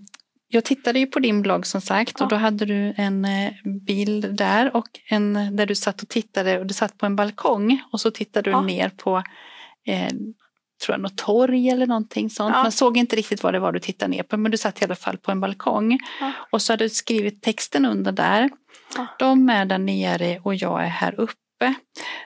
jag 0.48 0.64
tittade 0.64 0.98
ju 0.98 1.06
på 1.06 1.18
din 1.18 1.42
blogg 1.42 1.66
som 1.66 1.80
sagt 1.80 2.14
Ja. 2.18 2.24
och 2.24 2.30
då 2.30 2.36
hade 2.36 2.64
du 2.64 2.94
en 2.96 3.24
eh, 3.24 3.52
bild 3.86 4.34
där 4.36 4.76
och 4.76 4.86
en 5.10 5.56
där 5.56 5.66
du 5.66 5.74
satt 5.74 6.02
och 6.02 6.08
tittade 6.08 6.58
och 6.58 6.66
du 6.66 6.74
satt 6.74 6.98
på 6.98 7.06
en 7.06 7.16
balkong 7.16 7.82
och 7.92 8.00
så 8.00 8.10
tittade 8.10 8.50
du 8.50 8.54
Ja. 8.56 8.60
ner 8.62 8.88
på 8.88 9.22
eh, 9.86 10.12
tror 10.84 10.94
jag 10.94 11.00
något 11.00 11.16
torg 11.16 11.68
eller 11.70 11.86
någonting 11.86 12.30
sånt. 12.30 12.54
Ja. 12.56 12.62
Man 12.62 12.72
såg 12.72 12.96
inte 12.96 13.16
riktigt 13.16 13.42
vad 13.42 13.54
det 13.54 13.58
var 13.58 13.72
du 13.72 13.80
tittade 13.80 14.10
ner 14.10 14.22
på 14.22 14.36
men 14.36 14.50
du 14.50 14.58
satt 14.58 14.82
i 14.82 14.84
alla 14.84 14.94
fall 14.96 15.16
på 15.18 15.30
en 15.30 15.40
balkong. 15.40 15.98
Ja. 16.20 16.32
Och 16.50 16.62
så 16.62 16.72
hade 16.72 16.84
du 16.84 16.88
skrivit 16.88 17.42
texten 17.42 17.84
under 17.86 18.12
där. 18.12 18.50
Ja. 18.96 19.06
De 19.18 19.48
är 19.50 19.64
där 19.64 19.78
nere 19.78 20.38
och 20.42 20.54
jag 20.54 20.82
är 20.84 20.88
här 20.88 21.20
uppe. 21.20 21.74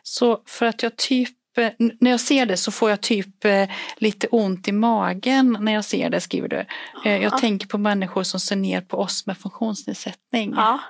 Så 0.03 0.43
för 0.47 0.67
att 0.67 0.83
jag 0.83 0.97
typ 0.97 1.29
när 2.01 2.11
jag 2.11 2.21
ser 2.21 2.47
det 2.47 2.57
så 2.57 2.71
får 2.73 2.91
jag 2.91 3.01
typ 3.01 3.45
eh, 3.45 3.69
lite 3.97 4.27
ont 4.27 4.69
i 4.69 4.73
magen 4.73 5.57
när 5.61 5.73
jag 5.73 5.85
ser 5.85 6.11
det, 6.11 6.21
skriver 6.21 6.49
du. 6.49 6.57
Eh, 7.05 7.13
jag 7.13 7.23
Ja. 7.23 7.39
tänker 7.39 7.67
på 7.67 7.79
människor 7.79 8.23
som 8.23 8.41
ser 8.41 8.57
ner 8.57 8.81
på 8.81 8.97
oss 8.97 9.27
med 9.27 9.39
funktionsnedsättning. 9.39 10.53
Ja, 10.57 10.81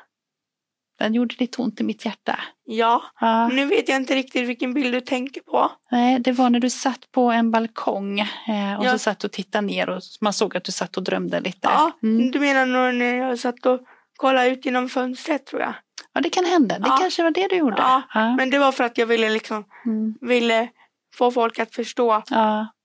Den 1.01 1.15
gjorde 1.15 1.35
lite 1.39 1.63
ont 1.63 1.81
i 1.81 1.85
mitt 1.85 2.05
hjärta. 2.05 2.39
ja. 2.67 3.03
Ja. 3.21 3.49
Nu 3.49 3.65
vet 3.67 3.89
jag 3.89 3.97
inte 3.97 4.15
riktigt 4.15 4.49
vilken 4.49 4.75
bild 4.75 4.95
du 4.95 5.01
tänker 5.01 5.41
på. 5.41 5.71
Nej, 5.91 6.19
det 6.21 6.33
var 6.33 6.51
när 6.51 6.61
du 6.61 6.71
satt 6.71 7.13
på 7.13 7.31
en 7.31 7.51
balkong 7.51 8.21
eh, 8.21 8.79
och 8.79 8.85
Ja. 8.85 8.93
så 8.93 8.99
satt 8.99 9.25
och 9.25 9.33
tittade 9.33 9.67
ner 9.67 9.89
och 9.91 10.01
man 10.21 10.33
såg 10.33 10.57
att 10.57 10.65
du 10.65 10.73
satt 10.73 10.97
och 10.97 11.03
drömde 11.03 11.41
lite. 11.41 11.59
Ja, 11.63 11.91
Mm. 12.03 12.31
du 12.31 12.41
menar 12.41 12.67
nog 12.67 12.95
när 12.95 13.15
jag 13.15 13.39
satt 13.39 13.67
och 13.67 13.81
kollade 14.17 14.49
ut 14.49 14.65
genom 14.65 14.89
fönstret 14.89 15.47
tror 15.47 15.63
jag. 15.63 15.75
ja 16.15 16.21
det 16.21 16.31
kan 16.31 16.45
hända. 16.45 16.79
Det 16.79 16.89
Ja. 16.89 16.97
kanske 17.01 17.23
var 17.23 17.31
det 17.31 17.49
du 17.49 17.57
gjorde. 17.57 17.77
Ja. 17.79 18.03
Men 18.37 18.51
det 18.51 18.59
var 18.59 18.73
för 18.73 18.85
att 18.85 18.99
jag 18.99 19.07
ville 19.07 19.29
liksom, 19.31 19.65
Mm. 19.87 20.15
ville 20.21 20.69
få 21.15 21.31
folk 21.31 21.59
att 21.59 21.75
förstå 21.75 22.23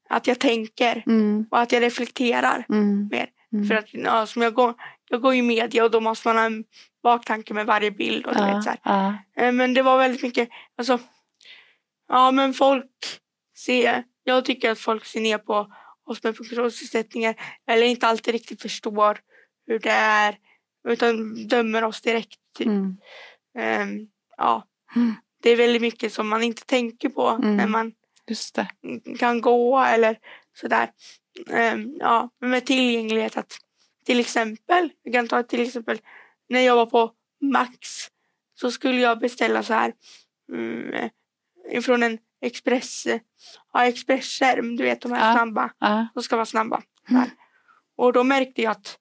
att 0.10 0.28
jag 0.28 0.40
tänker 0.40 1.04
Mm. 1.08 1.46
och 1.52 1.60
att 1.60 1.72
jag 1.72 1.82
reflekterar 1.84 2.66
Mm. 2.70 3.08
mer. 3.12 3.28
Mm. 3.54 3.68
För 3.68 3.76
att 3.76 3.86
ja, 3.94 4.26
som 4.26 4.42
jag, 4.42 4.54
går, 4.54 4.74
jag 5.10 5.22
går 5.22 5.34
i 5.36 5.42
media 5.42 5.84
och 5.84 5.92
då 5.92 6.00
måste 6.00 6.28
man 6.28 6.38
ha 6.38 6.44
en 6.46 6.64
baktanke 7.06 7.54
med 7.54 7.66
varje 7.66 7.92
bild. 7.92 8.26
Och 8.26 8.36
du 8.36 8.42
vet, 8.46 8.64
så 8.64 8.70
Ja. 8.70 8.78
här. 8.84 9.18
Ja. 9.36 9.44
Eh, 9.44 9.52
Men 9.52 9.74
det 9.74 9.82
var 9.82 9.98
väldigt 9.98 10.24
mycket, 10.24 10.50
alltså, 10.78 11.00
ja 12.10 12.32
men 12.32 12.54
folk 12.54 12.92
ser, 13.58 14.04
jag 14.24 14.46
tycker 14.46 14.72
att 14.72 14.80
folk 14.80 15.06
ser 15.06 15.22
ner 15.22 15.38
på 15.38 15.68
oss 16.10 16.24
med 16.24 16.38
funktionsnedsättningar 16.38 17.36
eller 17.68 17.86
inte 17.88 18.08
alltid 18.08 18.32
riktigt 18.34 18.62
förstår 18.62 19.20
hur 19.68 19.80
det 19.80 19.90
är 19.92 20.38
utan 20.88 21.48
dömer 21.48 21.84
oss 21.84 22.02
direkt. 22.02 22.40
Typ. 22.58 22.68
Mm. 22.68 22.98
Ehm, 23.58 24.08
ja, 24.38 24.64
Mm. 24.96 25.14
det 25.44 25.50
är 25.50 25.56
väldigt 25.56 25.82
mycket 25.82 26.14
som 26.14 26.28
man 26.30 26.44
inte 26.44 26.66
tänker 26.66 27.10
på 27.10 27.28
Mm. 27.30 27.58
när 27.58 27.68
man 27.68 27.92
kan 29.20 29.42
gå 29.42 29.80
eller 29.80 30.18
sådär. 30.54 30.90
Ehm, 31.50 31.96
ja, 32.00 32.30
med 32.42 32.66
tillgänglighet 32.66 33.38
att 33.38 33.54
till 34.06 34.20
exempel, 34.20 34.90
jag 35.04 35.14
kan 35.14 35.28
ta 35.28 35.44
till 35.44 35.62
exempel 35.62 36.00
när 36.50 36.60
jag 36.60 36.76
var 36.76 36.86
på 36.86 37.12
Max 37.42 38.08
så 38.60 38.72
skulle 38.72 39.02
jag 39.02 39.20
beställa 39.20 39.64
så 39.64 39.74
här 39.74 39.94
mm, 40.54 41.10
ifrån 41.72 42.04
en 42.04 42.18
express, 42.42 43.08
ja, 43.74 43.86
expressskärm, 43.86 44.76
du 44.76 44.84
vet 44.84 45.02
de 45.02 45.12
här 45.12 45.28
Ja. 45.30 45.34
snabba, 45.38 45.72
Ja. 45.80 46.08
de 46.14 46.24
ska 46.24 46.36
vara 46.36 46.46
snabba. 46.46 46.82
Mm. 47.10 47.30
Och 47.98 48.14
då 48.14 48.24
märkte 48.24 48.62
jag 48.62 48.72
att 48.72 48.98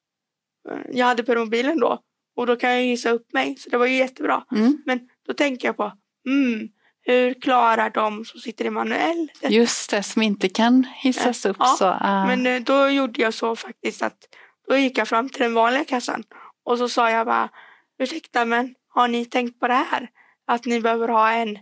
eh, 0.70 0.78
jag 0.92 1.06
hade 1.06 1.22
permobilen 1.22 1.80
då 1.80 1.98
och 2.36 2.46
då 2.46 2.56
kan 2.56 2.70
jag 2.70 2.84
gissa 2.84 3.10
upp 3.10 3.32
mig 3.32 3.56
så 3.56 3.70
det 3.70 3.76
var 3.78 3.86
ju 3.86 3.96
jättebra. 3.96 4.44
Mm. 4.52 4.82
Men 4.86 5.08
då 5.26 5.34
tänker 5.34 5.68
jag 5.68 5.76
på, 5.76 5.92
mm, 6.26 6.68
hur 7.02 7.34
klarar 7.34 7.90
de 7.90 8.24
som 8.24 8.40
sitter 8.40 8.64
i 8.64 8.70
manuell? 8.70 9.30
Just 9.42 9.90
det, 9.90 10.02
som 10.02 10.22
inte 10.22 10.48
kan 10.48 10.84
hissas 10.94 11.46
upp 11.46 11.56
Ja, 11.60 11.66
så. 11.78 11.84
Ja. 11.84 12.26
Men 12.26 12.46
eh, 12.46 12.60
då 12.62 12.88
gjorde 12.88 13.22
jag 13.22 13.34
så 13.34 13.56
faktiskt 13.56 14.02
att 14.02 14.18
då 14.68 14.76
gick 14.76 14.98
jag 14.98 15.08
fram 15.08 15.28
till 15.28 15.42
den 15.42 15.54
vanliga 15.54 15.84
kassan 15.84 16.24
och 16.64 16.78
så 16.78 16.88
sa 16.88 17.10
jag 17.10 17.26
bara 17.26 17.48
ursäkta 17.98 18.44
men 18.44 18.74
har 18.88 19.08
ni 19.08 19.24
tänkt 19.24 19.60
på 19.60 19.68
det 19.68 19.74
här? 19.74 20.08
Att 20.46 20.64
ni 20.64 20.80
behöver 20.80 21.08
ha 21.08 21.32
en 21.32 21.58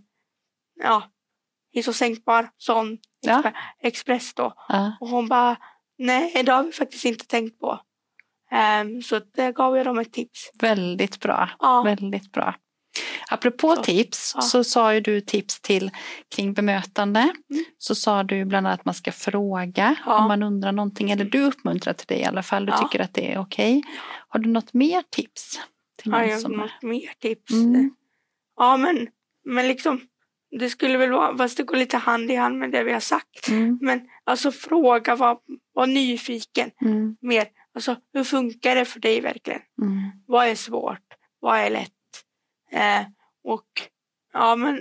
ja, 0.83 1.03
hiss 1.73 1.89
och 1.89 1.95
sänkbar 1.95 2.49
sån 2.57 2.99
Ja. 3.21 3.43
express 3.83 4.35
då. 4.35 4.53
ja. 4.69 4.97
Och 5.01 5.09
hon 5.09 5.29
bara 5.29 5.57
nej 5.99 6.43
det 6.47 6.53
har 6.53 6.63
vi 6.65 6.73
faktiskt 6.73 7.05
inte 7.05 7.27
tänkt 7.27 7.59
på. 7.61 7.81
Ehm, 8.51 9.03
så 9.03 9.19
det 9.19 9.53
gav 9.53 9.77
jag 9.77 9.87
dem 9.87 9.99
ett 9.99 10.13
tips. 10.13 10.51
Väldigt 10.55 11.21
bra. 11.21 11.51
Ja, 11.59 11.83
Väldigt 11.83 12.33
bra. 12.33 12.55
Apropå 13.33 13.77
Så. 13.77 13.83
tips 13.83 14.33
Ja. 14.35 14.41
så 14.41 14.65
sa 14.65 14.95
ju 14.95 15.01
du 15.01 15.21
tips 15.21 15.61
till 15.61 15.91
kring 16.35 16.53
bemötande. 16.53 17.21
Mm. 17.21 17.65
Så 17.79 17.95
sa 17.95 18.23
du 18.23 18.45
bland 18.45 18.67
annat 18.67 18.81
att 18.81 18.85
man 18.87 18.95
ska 18.95 19.13
fråga 19.13 19.97
Ja. 20.07 20.19
om 20.19 20.29
man 20.29 20.43
undrar 20.43 20.73
någonting. 20.73 21.11
Eller 21.11 21.25
du 21.25 21.41
uppmuntrar 21.43 21.93
till 21.93 22.07
det 22.07 22.19
i 22.19 22.25
alla 22.25 22.43
fall. 22.43 22.67
Du 22.67 22.73
Ja. 22.73 22.79
tycker 22.79 23.05
att 23.05 23.15
det 23.15 23.33
är 23.33 23.39
okej. 23.39 23.83
Har 24.29 24.41
du 24.41 24.51
något 24.51 24.75
mer 24.75 25.03
tips? 25.11 25.61
Till 26.03 26.13
har 26.13 26.23
jag 26.23 26.41
som 26.41 26.53
något 26.53 26.83
mer 26.83 27.13
tips? 27.21 27.53
Mm. 27.53 27.91
Ja 28.57 28.77
men, 28.77 29.09
men 29.45 29.69
liksom 29.69 30.01
det 30.61 30.71
skulle 30.71 30.99
väl 30.99 31.11
vara, 31.11 31.37
fast 31.37 31.57
det 31.57 31.63
går 31.63 31.77
lite 31.77 31.97
hand 31.97 32.31
i 32.31 32.35
hand 32.37 32.59
med 32.59 32.71
det 32.71 32.85
vi 32.85 32.93
har 32.93 33.01
sagt. 33.01 33.49
Mm. 33.49 33.79
Men 33.83 34.01
alltså 34.25 34.53
fråga, 34.53 35.17
var, 35.17 35.39
var 35.75 35.87
nyfiken 35.87 36.71
Mm. 36.81 37.17
mer. 37.21 37.47
Alltså 37.75 37.97
hur 38.13 38.25
funkar 38.25 38.75
det 38.75 38.85
för 38.85 39.01
dig 39.01 39.21
verkligen? 39.21 39.61
Mm. 39.83 40.01
Vad 40.27 40.47
är 40.49 40.55
svårt? 40.55 40.99
Vad 41.41 41.59
är 41.59 41.71
lätt? 41.71 41.91
Eh, 42.73 43.01
och 43.45 43.67
ja, 44.33 44.57
men 44.57 44.79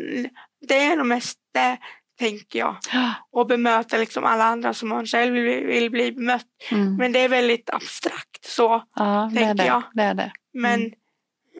det 0.67 0.79
är 0.79 0.95
nog 0.95 1.05
mest 1.05 1.39
det, 1.53 1.77
tänker 2.19 2.59
jag. 2.59 2.75
Och 3.31 3.47
bemöta 3.47 3.97
liksom 3.97 4.23
alla 4.23 4.43
andra 4.43 4.73
som 4.73 4.89
man 4.89 5.05
själv 5.05 5.33
vill, 5.33 5.65
vill 5.65 5.91
bli 5.91 6.11
bemött. 6.11 6.47
Mm. 6.71 6.95
Men 6.95 7.11
det 7.11 7.19
är 7.19 7.29
väldigt 7.29 7.69
abstrakt 7.69 8.45
så. 8.45 8.83
Ja, 8.95 9.31
tänker 9.35 9.53
det. 9.53 9.65
jag. 9.65 9.83
det, 9.93 10.03
är 10.03 10.13
det. 10.13 10.31
Men, 10.53 10.81
Mm. 10.81 10.91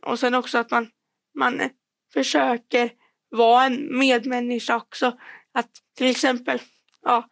och 0.04 0.20
sen 0.20 0.34
också 0.34 0.58
att 0.58 0.72
man, 0.72 0.88
man 1.36 1.62
försöker 2.14 2.92
vara 3.30 3.66
en 3.66 3.98
medmänniska 4.00 4.76
också. 4.76 5.18
Att 5.54 5.70
till 5.98 6.08
exempel, 6.08 6.60
ja, 7.02 7.28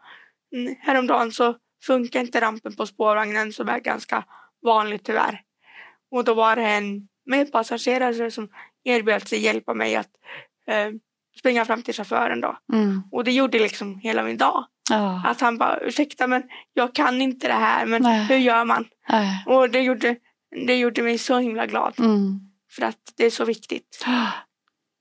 häromdagen 0.79 1.31
så 1.31 1.55
funkar 1.85 2.19
inte 2.19 2.41
rampen 2.41 2.75
på 2.75 2.85
spårvagnen 2.85 3.53
som 3.53 3.69
är 3.69 3.79
ganska 3.79 4.25
vanligt 4.61 5.03
tyvärr. 5.05 5.41
Och 6.11 6.23
då 6.23 6.33
var 6.33 6.55
det 6.55 6.65
en 6.67 7.07
medpassagerare 7.25 8.31
som 8.31 8.49
erbjöd 8.83 9.27
sig 9.27 9.39
hjälpa 9.39 9.73
mig 9.73 9.95
att 9.95 10.09
eh, 10.67 10.89
springa 11.39 11.65
fram 11.65 11.81
till 11.81 11.93
chauffören 11.93 12.41
då. 12.41 12.57
Mm. 12.73 13.03
Och 13.11 13.23
det 13.23 13.31
gjorde 13.31 13.59
liksom 13.59 13.99
hela 13.99 14.23
min 14.23 14.37
dag. 14.37 14.65
Ja. 14.89 15.21
Att 15.25 15.41
han 15.41 15.57
bara, 15.57 15.79
ursäkta 15.79 16.27
men 16.27 16.43
jag 16.73 16.95
kan 16.95 17.21
inte 17.21 17.47
det 17.47 17.53
här, 17.53 17.85
men 17.85 18.01
Nej. 18.01 18.25
hur 18.25 18.37
gör 18.37 18.65
man? 18.65 18.87
Nej. 19.09 19.43
Och 19.47 19.69
det 19.69 19.79
gjorde, 19.81 20.15
det 20.65 20.77
gjorde 20.77 21.01
mig 21.01 21.17
så 21.17 21.39
himla 21.39 21.65
glad. 21.65 21.99
Mm. 21.99 22.39
För 22.71 22.85
att 22.85 23.13
det 23.17 23.25
är 23.25 23.29
så 23.29 23.45
viktigt. 23.45 24.05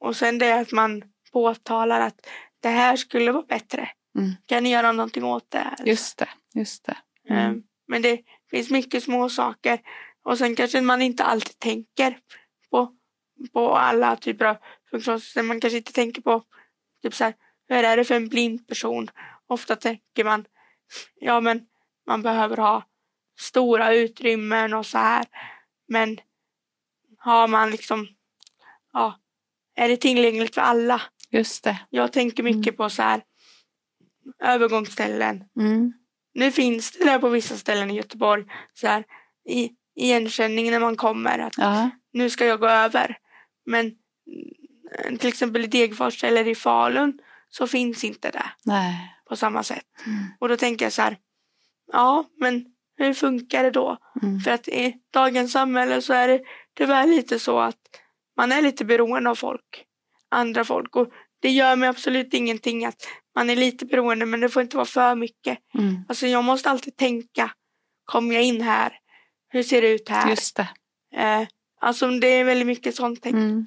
Och 0.01 0.17
sen 0.17 0.39
det 0.39 0.53
att 0.53 0.73
man 0.73 1.03
påtalar 1.33 2.01
att 2.01 2.27
det 2.63 2.69
här 2.69 2.97
skulle 2.97 3.33
vara 3.33 3.45
bättre. 3.49 3.89
Mm. 4.19 4.33
Kan 4.47 4.63
ni 4.63 4.71
göra 4.71 4.93
någonting 4.93 5.25
åt 5.25 5.51
det? 5.51 5.59
här? 5.59 5.87
Just 5.87 6.19
det. 6.19 6.29
Just 6.55 6.85
det. 6.85 6.97
Eh, 7.31 7.45
Mm. 7.47 7.63
Men 7.89 8.03
det 8.03 8.21
finns 8.51 8.71
mycket 8.71 9.03
små 9.03 9.29
saker. 9.29 9.79
Och 10.25 10.39
sen 10.39 10.57
kanske 10.57 10.81
man 10.81 11.03
inte 11.03 11.25
alltid 11.25 11.59
tänker 11.59 12.19
på, 13.53 13.77
alla 13.77 14.17
typer 14.17 14.45
av 14.45 14.57
funktionsnedsättningar. 14.91 15.49
Man 15.49 15.61
kanske 15.61 15.77
inte 15.77 15.93
tänker 15.93 16.23
på 16.23 16.43
typ 17.03 17.15
så 17.15 17.25
här, 17.25 17.35
hur 17.69 17.85
är 17.85 17.97
det 17.97 18.05
för 18.05 18.15
en 18.15 18.29
blind 18.29 18.69
person? 18.69 19.11
Ofta 19.47 19.77
tänker 19.77 20.25
man, 20.25 20.45
ja 21.21 21.41
men 21.41 21.67
man 22.07 22.23
behöver 22.23 22.57
ha 22.57 22.83
stora 23.41 23.95
utrymmen 23.95 24.75
och 24.75 24.87
så 24.87 24.99
här. 24.99 25.27
Men 25.89 26.21
har 27.19 27.49
man 27.49 27.71
liksom, 27.71 28.09
ja, 28.93 29.19
är 29.75 29.89
det 29.89 29.97
tillgängligt 29.97 30.55
för 30.55 30.63
alla? 30.63 31.03
Just 31.31 31.65
det. 31.65 31.81
Jag 31.91 32.13
tänker 32.13 32.43
mycket 32.43 32.77
på 32.77 32.91
så 32.91 33.03
här 33.03 33.23
övergångsställen. 34.43 35.45
Mm. 35.61 35.93
Nu 36.35 36.53
finns 36.53 36.93
det 36.93 37.05
där 37.05 37.19
på 37.19 37.29
vissa 37.29 37.57
ställen 37.57 37.91
i 37.91 37.97
Göteborg 37.97 38.45
så 38.75 38.87
här 38.87 39.05
i 39.49 39.71
igenkänning 39.97 40.71
när 40.71 40.81
man 40.81 40.97
kommer 40.97 41.39
att 41.39 41.59
Ja. 41.59 41.91
nu 42.13 42.31
ska 42.31 42.47
jag 42.47 42.61
gå 42.61 42.69
över. 42.69 43.19
Men 43.69 43.93
mm, 45.05 45.19
till 45.19 45.29
exempel 45.29 45.65
i 45.65 45.67
Degerfors 45.67 46.25
eller 46.25 46.49
i 46.49 46.55
Falun 46.55 47.19
så 47.51 47.67
finns 47.67 48.05
inte 48.05 48.31
det 48.31 48.51
Nej. 48.65 49.15
på 49.29 49.37
samma 49.37 49.63
sätt. 49.63 49.85
Mm. 50.07 50.25
Och 50.39 50.49
då 50.49 50.57
tänker 50.57 50.85
jag 50.85 50.93
så 50.93 51.03
här, 51.03 51.17
ja 51.93 52.25
men 52.37 52.65
hur 52.97 53.15
funkar 53.15 53.63
det 53.63 53.71
då? 53.71 53.97
Mm. 54.23 54.41
För 54.41 54.51
att 54.51 54.69
i 54.69 54.95
dagens 55.11 55.53
samhälle 55.53 56.03
så 56.03 56.13
är 56.13 56.29
det 56.29 56.41
tyvärr 56.77 57.07
lite 57.07 57.39
så 57.39 57.59
att 57.59 57.81
man 58.37 58.53
är 58.53 58.63
lite 58.63 58.85
beroende 58.85 59.31
av 59.31 59.35
folk. 59.35 59.85
Andra 60.31 60.65
folk. 60.65 60.97
Och 60.97 61.09
det 61.41 61.51
gör 61.51 61.77
mig 61.77 61.89
absolut 61.89 62.35
ingenting 62.35 62.85
att 62.85 63.09
man 63.35 63.51
är 63.51 63.57
lite 63.57 63.87
beroende 63.87 64.27
men 64.27 64.41
det 64.41 64.49
får 64.49 64.63
inte 64.63 64.77
vara 64.77 64.87
för 64.87 65.15
mycket. 65.15 65.59
Mm. 65.75 66.05
Alltså 66.09 66.27
jag 66.27 66.45
måste 66.45 66.71
alltid 66.71 66.97
tänka, 66.97 67.51
kommer 68.05 68.35
jag 68.35 68.45
in 68.45 68.61
här? 68.61 68.99
Hur 69.49 69.63
ser 69.63 69.83
det 69.83 69.89
ut 69.89 70.09
här? 70.09 70.31
Just 70.31 70.57
det. 70.57 70.69
Eh, 71.15 71.47
alltså 71.81 72.11
det 72.11 72.27
är 72.27 72.45
väldigt 72.45 72.67
mycket 72.67 72.95
sånt 72.95 73.19
tänk. 73.23 73.35
Mm. 73.35 73.67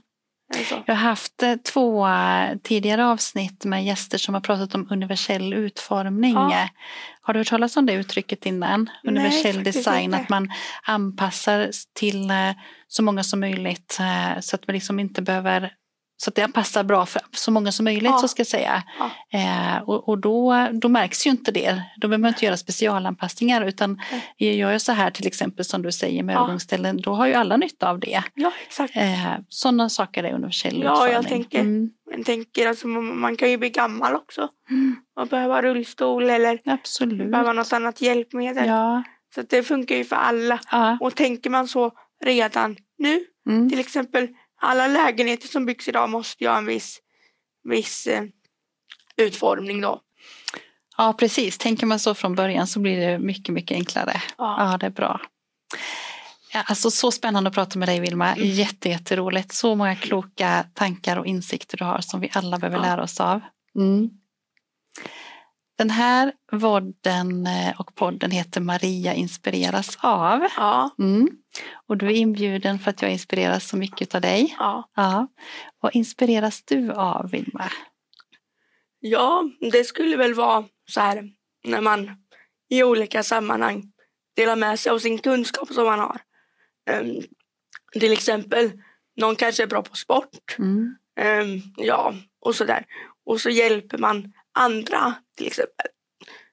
Alltså. 0.57 0.83
Jag 0.87 0.95
har 0.95 1.01
haft 1.09 1.43
eh, 1.43 1.55
två 1.55 2.07
eh, 2.07 2.57
tidigare 2.63 3.05
avsnitt 3.05 3.65
med 3.65 3.85
gäster 3.85 4.17
som 4.17 4.33
har 4.33 4.41
pratat 4.41 4.75
om 4.75 4.87
universell 4.91 5.53
utformning. 5.53 6.33
Ja. 6.33 6.51
Eh, 6.51 6.69
Har 7.21 7.33
du 7.33 7.39
hört 7.39 7.47
talas 7.47 7.77
om 7.77 7.85
det 7.85 7.93
uttrycket 7.93 8.45
innan? 8.45 8.89
Nej, 9.03 9.11
universell 9.13 9.55
faktiskt 9.55 9.77
design, 9.77 10.03
inte. 10.03 10.17
att 10.17 10.29
man 10.29 10.49
anpassar 10.83 11.69
till 11.93 12.31
så 12.87 13.03
många 13.03 13.23
som 13.23 13.39
möjligt 13.39 13.99
så 14.41 14.55
att 14.55 14.67
man 14.67 14.73
liksom 14.73 14.99
inte 14.99 15.21
behöver 15.21 15.73
så 16.23 16.29
att 16.29 16.35
det 16.35 16.47
passar 16.53 16.83
bra 16.83 17.05
för 17.05 17.21
så 17.31 17.51
många 17.51 17.71
som 17.71 17.83
möjligt 17.83 18.03
Ja. 18.11 18.17
så 18.17 18.27
ska 18.27 18.39
jag 18.39 18.47
säga. 18.47 18.83
Ja. 18.99 19.39
Eh, 19.39 19.81
och 19.89 20.09
och 20.09 20.17
då, 20.17 20.67
då 20.71 20.89
märks 20.89 21.27
ju 21.27 21.31
inte 21.31 21.51
det. 21.51 21.81
Då 21.97 22.07
behöver 22.07 22.21
man 22.21 22.27
inte 22.29 22.45
göra 22.45 22.57
specialanpassningar 22.57 23.65
utan 23.65 24.01
Nej. 24.39 24.57
gör 24.57 24.71
jag 24.71 24.81
så 24.81 24.91
här 24.91 25.11
till 25.11 25.27
exempel 25.27 25.65
som 25.65 25.81
du 25.81 25.91
säger 25.91 26.23
med 26.23 26.35
Ja. 26.35 26.39
övergångsställen, 26.39 27.01
då 27.01 27.13
har 27.13 27.27
ju 27.27 27.33
alla 27.33 27.57
nytta 27.57 27.89
av 27.89 27.99
det. 27.99 28.23
Ja 28.33 28.51
exakt. 28.67 28.95
Eh, 28.95 29.33
Sådana 29.49 29.89
saker 29.89 30.23
är 30.23 30.33
universell 30.33 30.81
Ja, 30.83 31.07
jag 31.09 31.27
tänker- 31.27 31.59
Mm, 31.59 31.89
Jag 32.15 32.25
tänker 32.25 32.67
alltså 32.67 32.87
man, 32.87 33.37
kan 33.37 33.49
ju 33.51 33.57
bli 33.57 33.69
gammal 33.69 34.15
också. 34.15 34.47
Mm. 34.69 34.95
Och 35.19 35.27
behöva 35.27 35.61
rullstol 35.61 36.29
eller 36.29 36.59
absolut. 36.65 37.31
behöva 37.31 37.53
något 37.53 37.73
annat 37.73 38.01
hjälpmedel. 38.01 38.67
Ja, 38.67 39.03
Så 39.35 39.41
det 39.49 39.63
funkar 39.63 39.95
ju 39.95 40.03
för 40.03 40.15
alla. 40.15 40.59
ja. 40.71 40.97
Och 41.01 41.15
tänker 41.15 41.49
man 41.49 41.67
så 41.67 41.91
redan 42.23 42.75
nu, 42.97 43.19
Mm. 43.49 43.69
till 43.69 43.79
exempel 43.79 44.27
alla 44.61 44.87
lägenheter 44.87 45.47
som 45.47 45.65
byggs 45.65 45.87
idag 45.87 46.09
måste 46.09 46.43
ju 46.43 46.49
ha 46.49 46.57
en 46.57 46.65
viss, 46.65 46.99
viss 47.63 48.07
eh, 48.07 48.23
utformning 49.17 49.81
då. 49.81 50.01
ja, 50.97 51.13
precis. 51.13 51.57
Tänker 51.57 51.85
man 51.85 51.99
så 51.99 52.13
från 52.15 52.35
början 52.35 52.67
så 52.67 52.79
blir 52.79 52.99
det 53.07 53.19
mycket, 53.19 53.53
mycket 53.53 53.75
enklare. 53.75 54.21
Ja. 54.37 54.71
Ja, 54.71 54.77
det 54.77 54.85
är 54.85 54.89
bra. 54.89 55.21
Ja, 56.53 56.61
alltså 56.65 56.91
så 56.91 57.11
spännande 57.11 57.47
att 57.47 57.53
prata 57.53 57.79
med 57.79 57.87
dig 57.87 57.99
Vilma. 57.99 58.35
Mm. 58.35 58.47
Jätte, 58.49 58.89
jätteroligt. 58.89 59.51
Så 59.53 59.75
många 59.75 59.95
kloka 59.95 60.65
tankar 60.73 61.17
och 61.17 61.25
insikter 61.25 61.77
du 61.77 61.83
har 61.83 62.01
som 62.01 62.19
vi 62.19 62.29
alla 62.33 62.57
behöver 62.57 62.77
Ja. 62.77 62.83
lära 62.83 63.03
oss 63.03 63.19
av. 63.19 63.41
Mm. 63.75 64.09
Den 65.81 65.89
här 65.89 66.33
vodden 66.51 67.47
eh, 67.47 67.79
och 67.79 67.95
podden 67.95 68.31
heter 68.31 68.61
Maria 68.61 69.13
inspireras 69.13 69.97
av. 70.01 70.47
Ja, 70.57 70.89
Mm. 70.99 71.29
Och 71.87 71.97
du 71.97 72.05
är 72.05 72.11
inbjuden 72.11 72.79
för 72.79 72.89
att 72.89 73.01
jag 73.01 73.11
inspireras 73.11 73.69
så 73.69 73.77
mycket 73.77 74.15
av 74.15 74.21
dig. 74.21 74.55
ja. 74.59 74.89
Ja. 74.95 75.27
Vad 75.79 75.95
inspireras 75.95 76.63
du 76.63 76.91
av 76.91 77.31
Vilma? 77.31 77.71
ja, 78.99 79.43
det 79.71 79.83
skulle 79.83 80.17
väl 80.17 80.33
vara 80.33 80.65
så 80.89 81.01
här 81.01 81.29
när 81.63 81.81
man 81.81 82.11
i 82.69 82.83
olika 82.83 83.23
sammanhang 83.23 83.91
delar 84.35 84.55
med 84.55 84.79
sig 84.79 84.91
av 84.91 84.99
sin 84.99 85.17
kunskap 85.17 85.69
som 85.69 85.85
man 85.85 85.99
har. 85.99 86.21
Ehm, 86.89 87.21
till 87.93 88.13
exempel, 88.13 88.71
någon 89.15 89.35
kanske 89.35 89.63
är 89.63 89.67
bra 89.67 89.81
på 89.81 89.95
sport. 89.95 90.55
Mm. 90.59 90.95
Ehm, 91.19 91.61
ja, 91.77 92.13
och 92.39 92.55
sådär. 92.55 92.85
Och 93.25 93.41
så 93.41 93.49
hjälper 93.49 93.97
man 93.97 94.33
andra 94.53 95.13
till 95.37 95.47
exempel. 95.47 95.85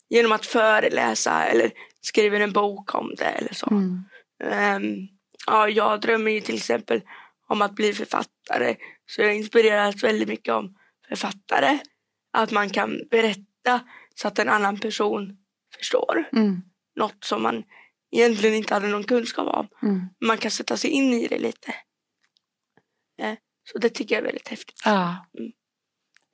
Genom 0.08 0.32
att 0.32 0.46
föreläsa 0.46 1.44
eller 1.44 1.70
skriver 2.00 2.40
en 2.40 2.52
bok 2.52 2.94
om 2.94 3.14
det 3.16 3.24
eller 3.24 3.54
så. 3.54 3.70
Mm. 3.70 4.04
Ehm, 4.44 5.08
ja, 5.46 5.68
jag 5.68 6.00
drömmer 6.00 6.30
ju 6.30 6.40
till 6.40 6.56
exempel 6.56 7.02
om 7.48 7.62
att 7.62 7.74
bli 7.74 7.94
författare. 7.94 8.76
Så 9.06 9.22
jag 9.22 9.36
inspireras 9.36 10.04
väldigt 10.04 10.28
mycket 10.28 10.54
om 10.54 10.76
författare. 11.08 11.78
Att 12.32 12.50
man 12.50 12.70
kan 12.70 13.00
berätta 13.10 13.80
så 14.14 14.28
att 14.28 14.38
en 14.38 14.48
annan 14.48 14.78
person 14.78 15.36
förstår. 15.76 16.28
Mm. 16.32 16.62
Något 16.96 17.24
som 17.24 17.42
man 17.42 17.64
egentligen 18.10 18.56
inte 18.56 18.74
hade 18.74 18.88
någon 18.88 19.04
kunskap 19.04 19.54
om. 19.54 19.88
Mm. 19.88 20.00
Man 20.20 20.38
kan 20.38 20.50
sätta 20.50 20.76
sig 20.76 20.90
in 20.90 21.12
i 21.12 21.26
det 21.26 21.38
lite. 21.38 21.74
Eh, 23.22 23.34
så 23.72 23.78
det 23.78 23.90
tycker 23.90 24.14
jag 24.14 24.22
är 24.22 24.26
väldigt 24.26 24.48
häftigt. 24.48 24.82
Ja. 24.84 25.26
Mm. 25.38 25.52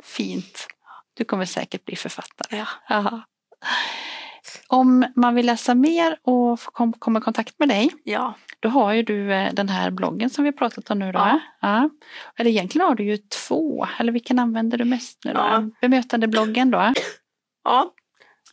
Fint. 0.02 0.66
Du 1.14 1.24
kommer 1.24 1.44
säkert 1.44 1.84
bli 1.84 1.96
författare. 1.96 2.58
Ja. 2.58 2.66
Ja. 2.88 3.22
Om 4.68 5.06
man 5.16 5.34
vill 5.34 5.46
läsa 5.46 5.74
mer 5.74 6.18
och 6.22 6.60
kom, 6.60 6.92
komma 6.92 7.18
i 7.18 7.22
kontakt 7.22 7.58
med 7.58 7.68
dig, 7.68 7.90
Ja, 8.04 8.34
då 8.60 8.68
har 8.68 8.92
ju 8.92 9.02
du 9.02 9.32
eh, 9.32 9.52
den 9.52 9.68
här 9.68 9.90
bloggen 9.90 10.30
som 10.30 10.44
vi 10.44 10.48
har 10.48 10.52
pratat 10.56 10.90
om 10.90 10.98
nu. 10.98 11.12
Då. 11.12 11.18
Ja. 11.18 11.40
Ja. 11.60 11.90
Eller 12.36 12.50
egentligen 12.50 12.86
har 12.88 12.94
du 12.94 13.04
ju 13.04 13.16
två, 13.16 13.86
eller 13.98 14.12
vilken 14.12 14.38
använder 14.38 14.78
du 14.78 14.84
mest 14.84 15.24
nu 15.24 15.32
då? 15.32 15.38
Ja. 15.40 15.62
Bemötandebloggen 15.80 16.70
då? 16.70 16.92
ja. 17.64 17.90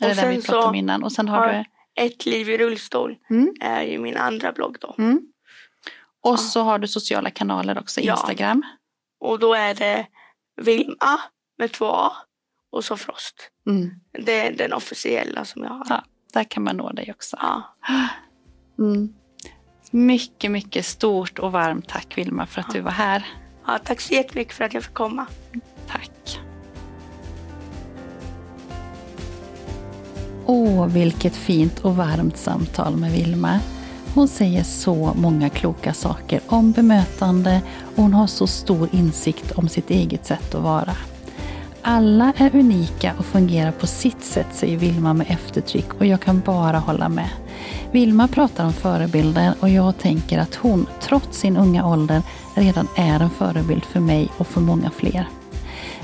Och 0.01 0.07
den 0.15 0.29
vi 0.29 0.41
pratade 0.41 0.65
om 0.67 0.75
innan? 0.75 1.03
Och 1.03 1.11
sen 1.11 1.29
har 1.29 1.37
har- 1.47 1.53
du... 1.53 1.63
Ett 1.95 2.25
liv 2.25 2.49
i 2.49 2.57
rullstol 2.57 3.17
Mm. 3.29 3.53
är 3.61 3.81
ju 3.83 3.97
min 3.99 4.17
andra 4.17 4.51
blogg 4.51 4.77
då. 4.81 4.95
Mm. 4.97 5.21
Och 6.23 6.33
Ja. 6.33 6.37
så 6.37 6.61
har 6.61 6.79
du 6.79 6.87
sociala 6.87 7.29
kanaler 7.29 7.79
också, 7.79 8.01
Ja. 8.01 8.13
Instagram. 8.13 8.63
Och 9.19 9.39
då 9.39 9.53
är 9.53 9.73
det 9.73 10.07
Vilma 10.61 11.19
med 11.57 11.71
två 11.71 11.85
A 11.85 12.11
och 12.71 12.83
så 12.83 12.97
Frost. 12.97 13.35
Mm. 13.67 13.91
Det 14.25 14.47
är 14.47 14.57
den 14.57 14.73
officiella 14.73 15.45
som 15.45 15.63
jag 15.63 15.69
har. 15.69 15.85
Ja. 15.89 16.03
Där 16.33 16.43
kan 16.43 16.63
man 16.63 16.77
nå 16.77 16.91
dig 16.91 17.11
också. 17.11 17.37
Ja. 17.41 17.63
Mm. 18.79 19.13
Mycket, 19.91 20.51
mycket 20.51 20.85
stort 20.85 21.39
och 21.39 21.51
varmt 21.51 21.87
tack 21.89 22.17
Vilma 22.17 22.45
för 22.45 22.61
att 22.61 22.67
Ja. 22.69 22.73
du 22.73 22.81
var 22.81 22.91
här. 22.91 23.25
Ja, 23.67 23.77
tack 23.83 24.01
så 24.01 24.13
jättemycket 24.13 24.53
för 24.53 24.63
att 24.63 24.73
jag 24.73 24.83
fick 24.83 24.93
komma. 24.93 25.25
Tack. 25.87 26.39
Åh, 30.45 30.87
vilket 30.87 31.35
fint 31.35 31.79
och 31.79 31.95
varmt 31.95 32.37
samtal 32.37 32.97
med 32.97 33.11
Vilma. 33.11 33.59
Hon 34.15 34.27
säger 34.27 34.63
så 34.63 35.13
många 35.15 35.49
kloka 35.49 35.93
saker 35.93 36.41
om 36.47 36.71
bemötande 36.71 37.61
och 37.95 38.03
hon 38.03 38.13
har 38.13 38.27
så 38.27 38.47
stor 38.47 38.89
insikt 38.91 39.51
om 39.51 39.69
sitt 39.69 39.89
eget 39.89 40.25
sätt 40.25 40.55
att 40.55 40.63
vara. 40.63 40.95
Alla 41.83 42.33
är 42.37 42.55
unika 42.55 43.13
och 43.19 43.25
fungerar 43.25 43.71
på 43.71 43.87
sitt 43.87 44.23
sätt, 44.23 44.47
säger 44.51 44.77
Vilma 44.77 45.13
med 45.13 45.27
eftertryck 45.29 45.93
och 45.99 46.05
jag 46.05 46.21
kan 46.21 46.39
bara 46.39 46.77
hålla 46.79 47.09
med. 47.09 47.29
Vilma 47.91 48.27
pratar 48.27 48.65
om 48.65 48.73
förebilder 48.73 49.53
och 49.59 49.69
jag 49.69 49.97
tänker 49.97 50.39
att 50.39 50.55
hon, 50.55 50.87
trots 51.01 51.39
sin 51.39 51.57
unga 51.57 51.87
ålder, 51.87 52.21
redan 52.55 52.87
är 52.95 53.19
en 53.19 53.29
förebild 53.29 53.83
för 53.85 53.99
mig 53.99 54.29
och 54.37 54.47
för 54.47 54.61
många 54.61 54.89
fler. 54.89 55.40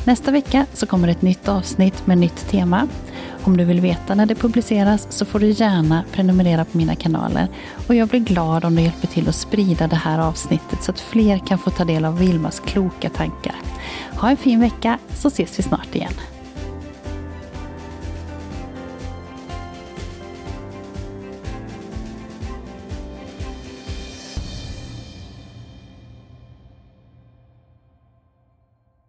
Nästa 0.07 0.31
vecka 0.31 0.65
så 0.73 0.85
kommer 0.85 1.07
ett 1.07 1.21
nytt 1.21 1.47
avsnitt 1.47 2.07
med 2.07 2.17
nytt 2.17 2.49
tema. 2.49 2.87
Om 3.43 3.57
du 3.57 3.65
vill 3.65 3.81
veta 3.81 4.15
när 4.15 4.25
det 4.25 4.35
publiceras 4.35 5.07
så 5.09 5.25
får 5.25 5.39
du 5.39 5.49
gärna 5.49 6.03
prenumerera 6.11 6.65
på 6.65 6.77
mina 6.77 6.95
kanaler. 6.95 7.47
Och 7.87 7.95
jag 7.95 8.07
blir 8.07 8.19
glad 8.19 8.65
om 8.65 8.75
du 8.75 8.81
hjälper 8.81 9.07
till 9.07 9.29
att 9.29 9.35
sprida 9.35 9.87
det 9.87 9.95
här 9.95 10.19
avsnittet 10.19 10.83
så 10.83 10.91
att 10.91 10.99
fler 10.99 11.37
kan 11.37 11.57
få 11.57 11.69
ta 11.69 11.85
del 11.85 12.05
av 12.05 12.19
Vilmas 12.19 12.59
kloka 12.59 13.09
tankar. 13.09 13.55
Ha 14.15 14.29
en 14.29 14.37
fin 14.37 14.59
vecka 14.59 14.99
så 15.13 15.27
ses 15.27 15.59
vi 15.59 15.63
snart 15.63 15.95
igen. 15.95 16.13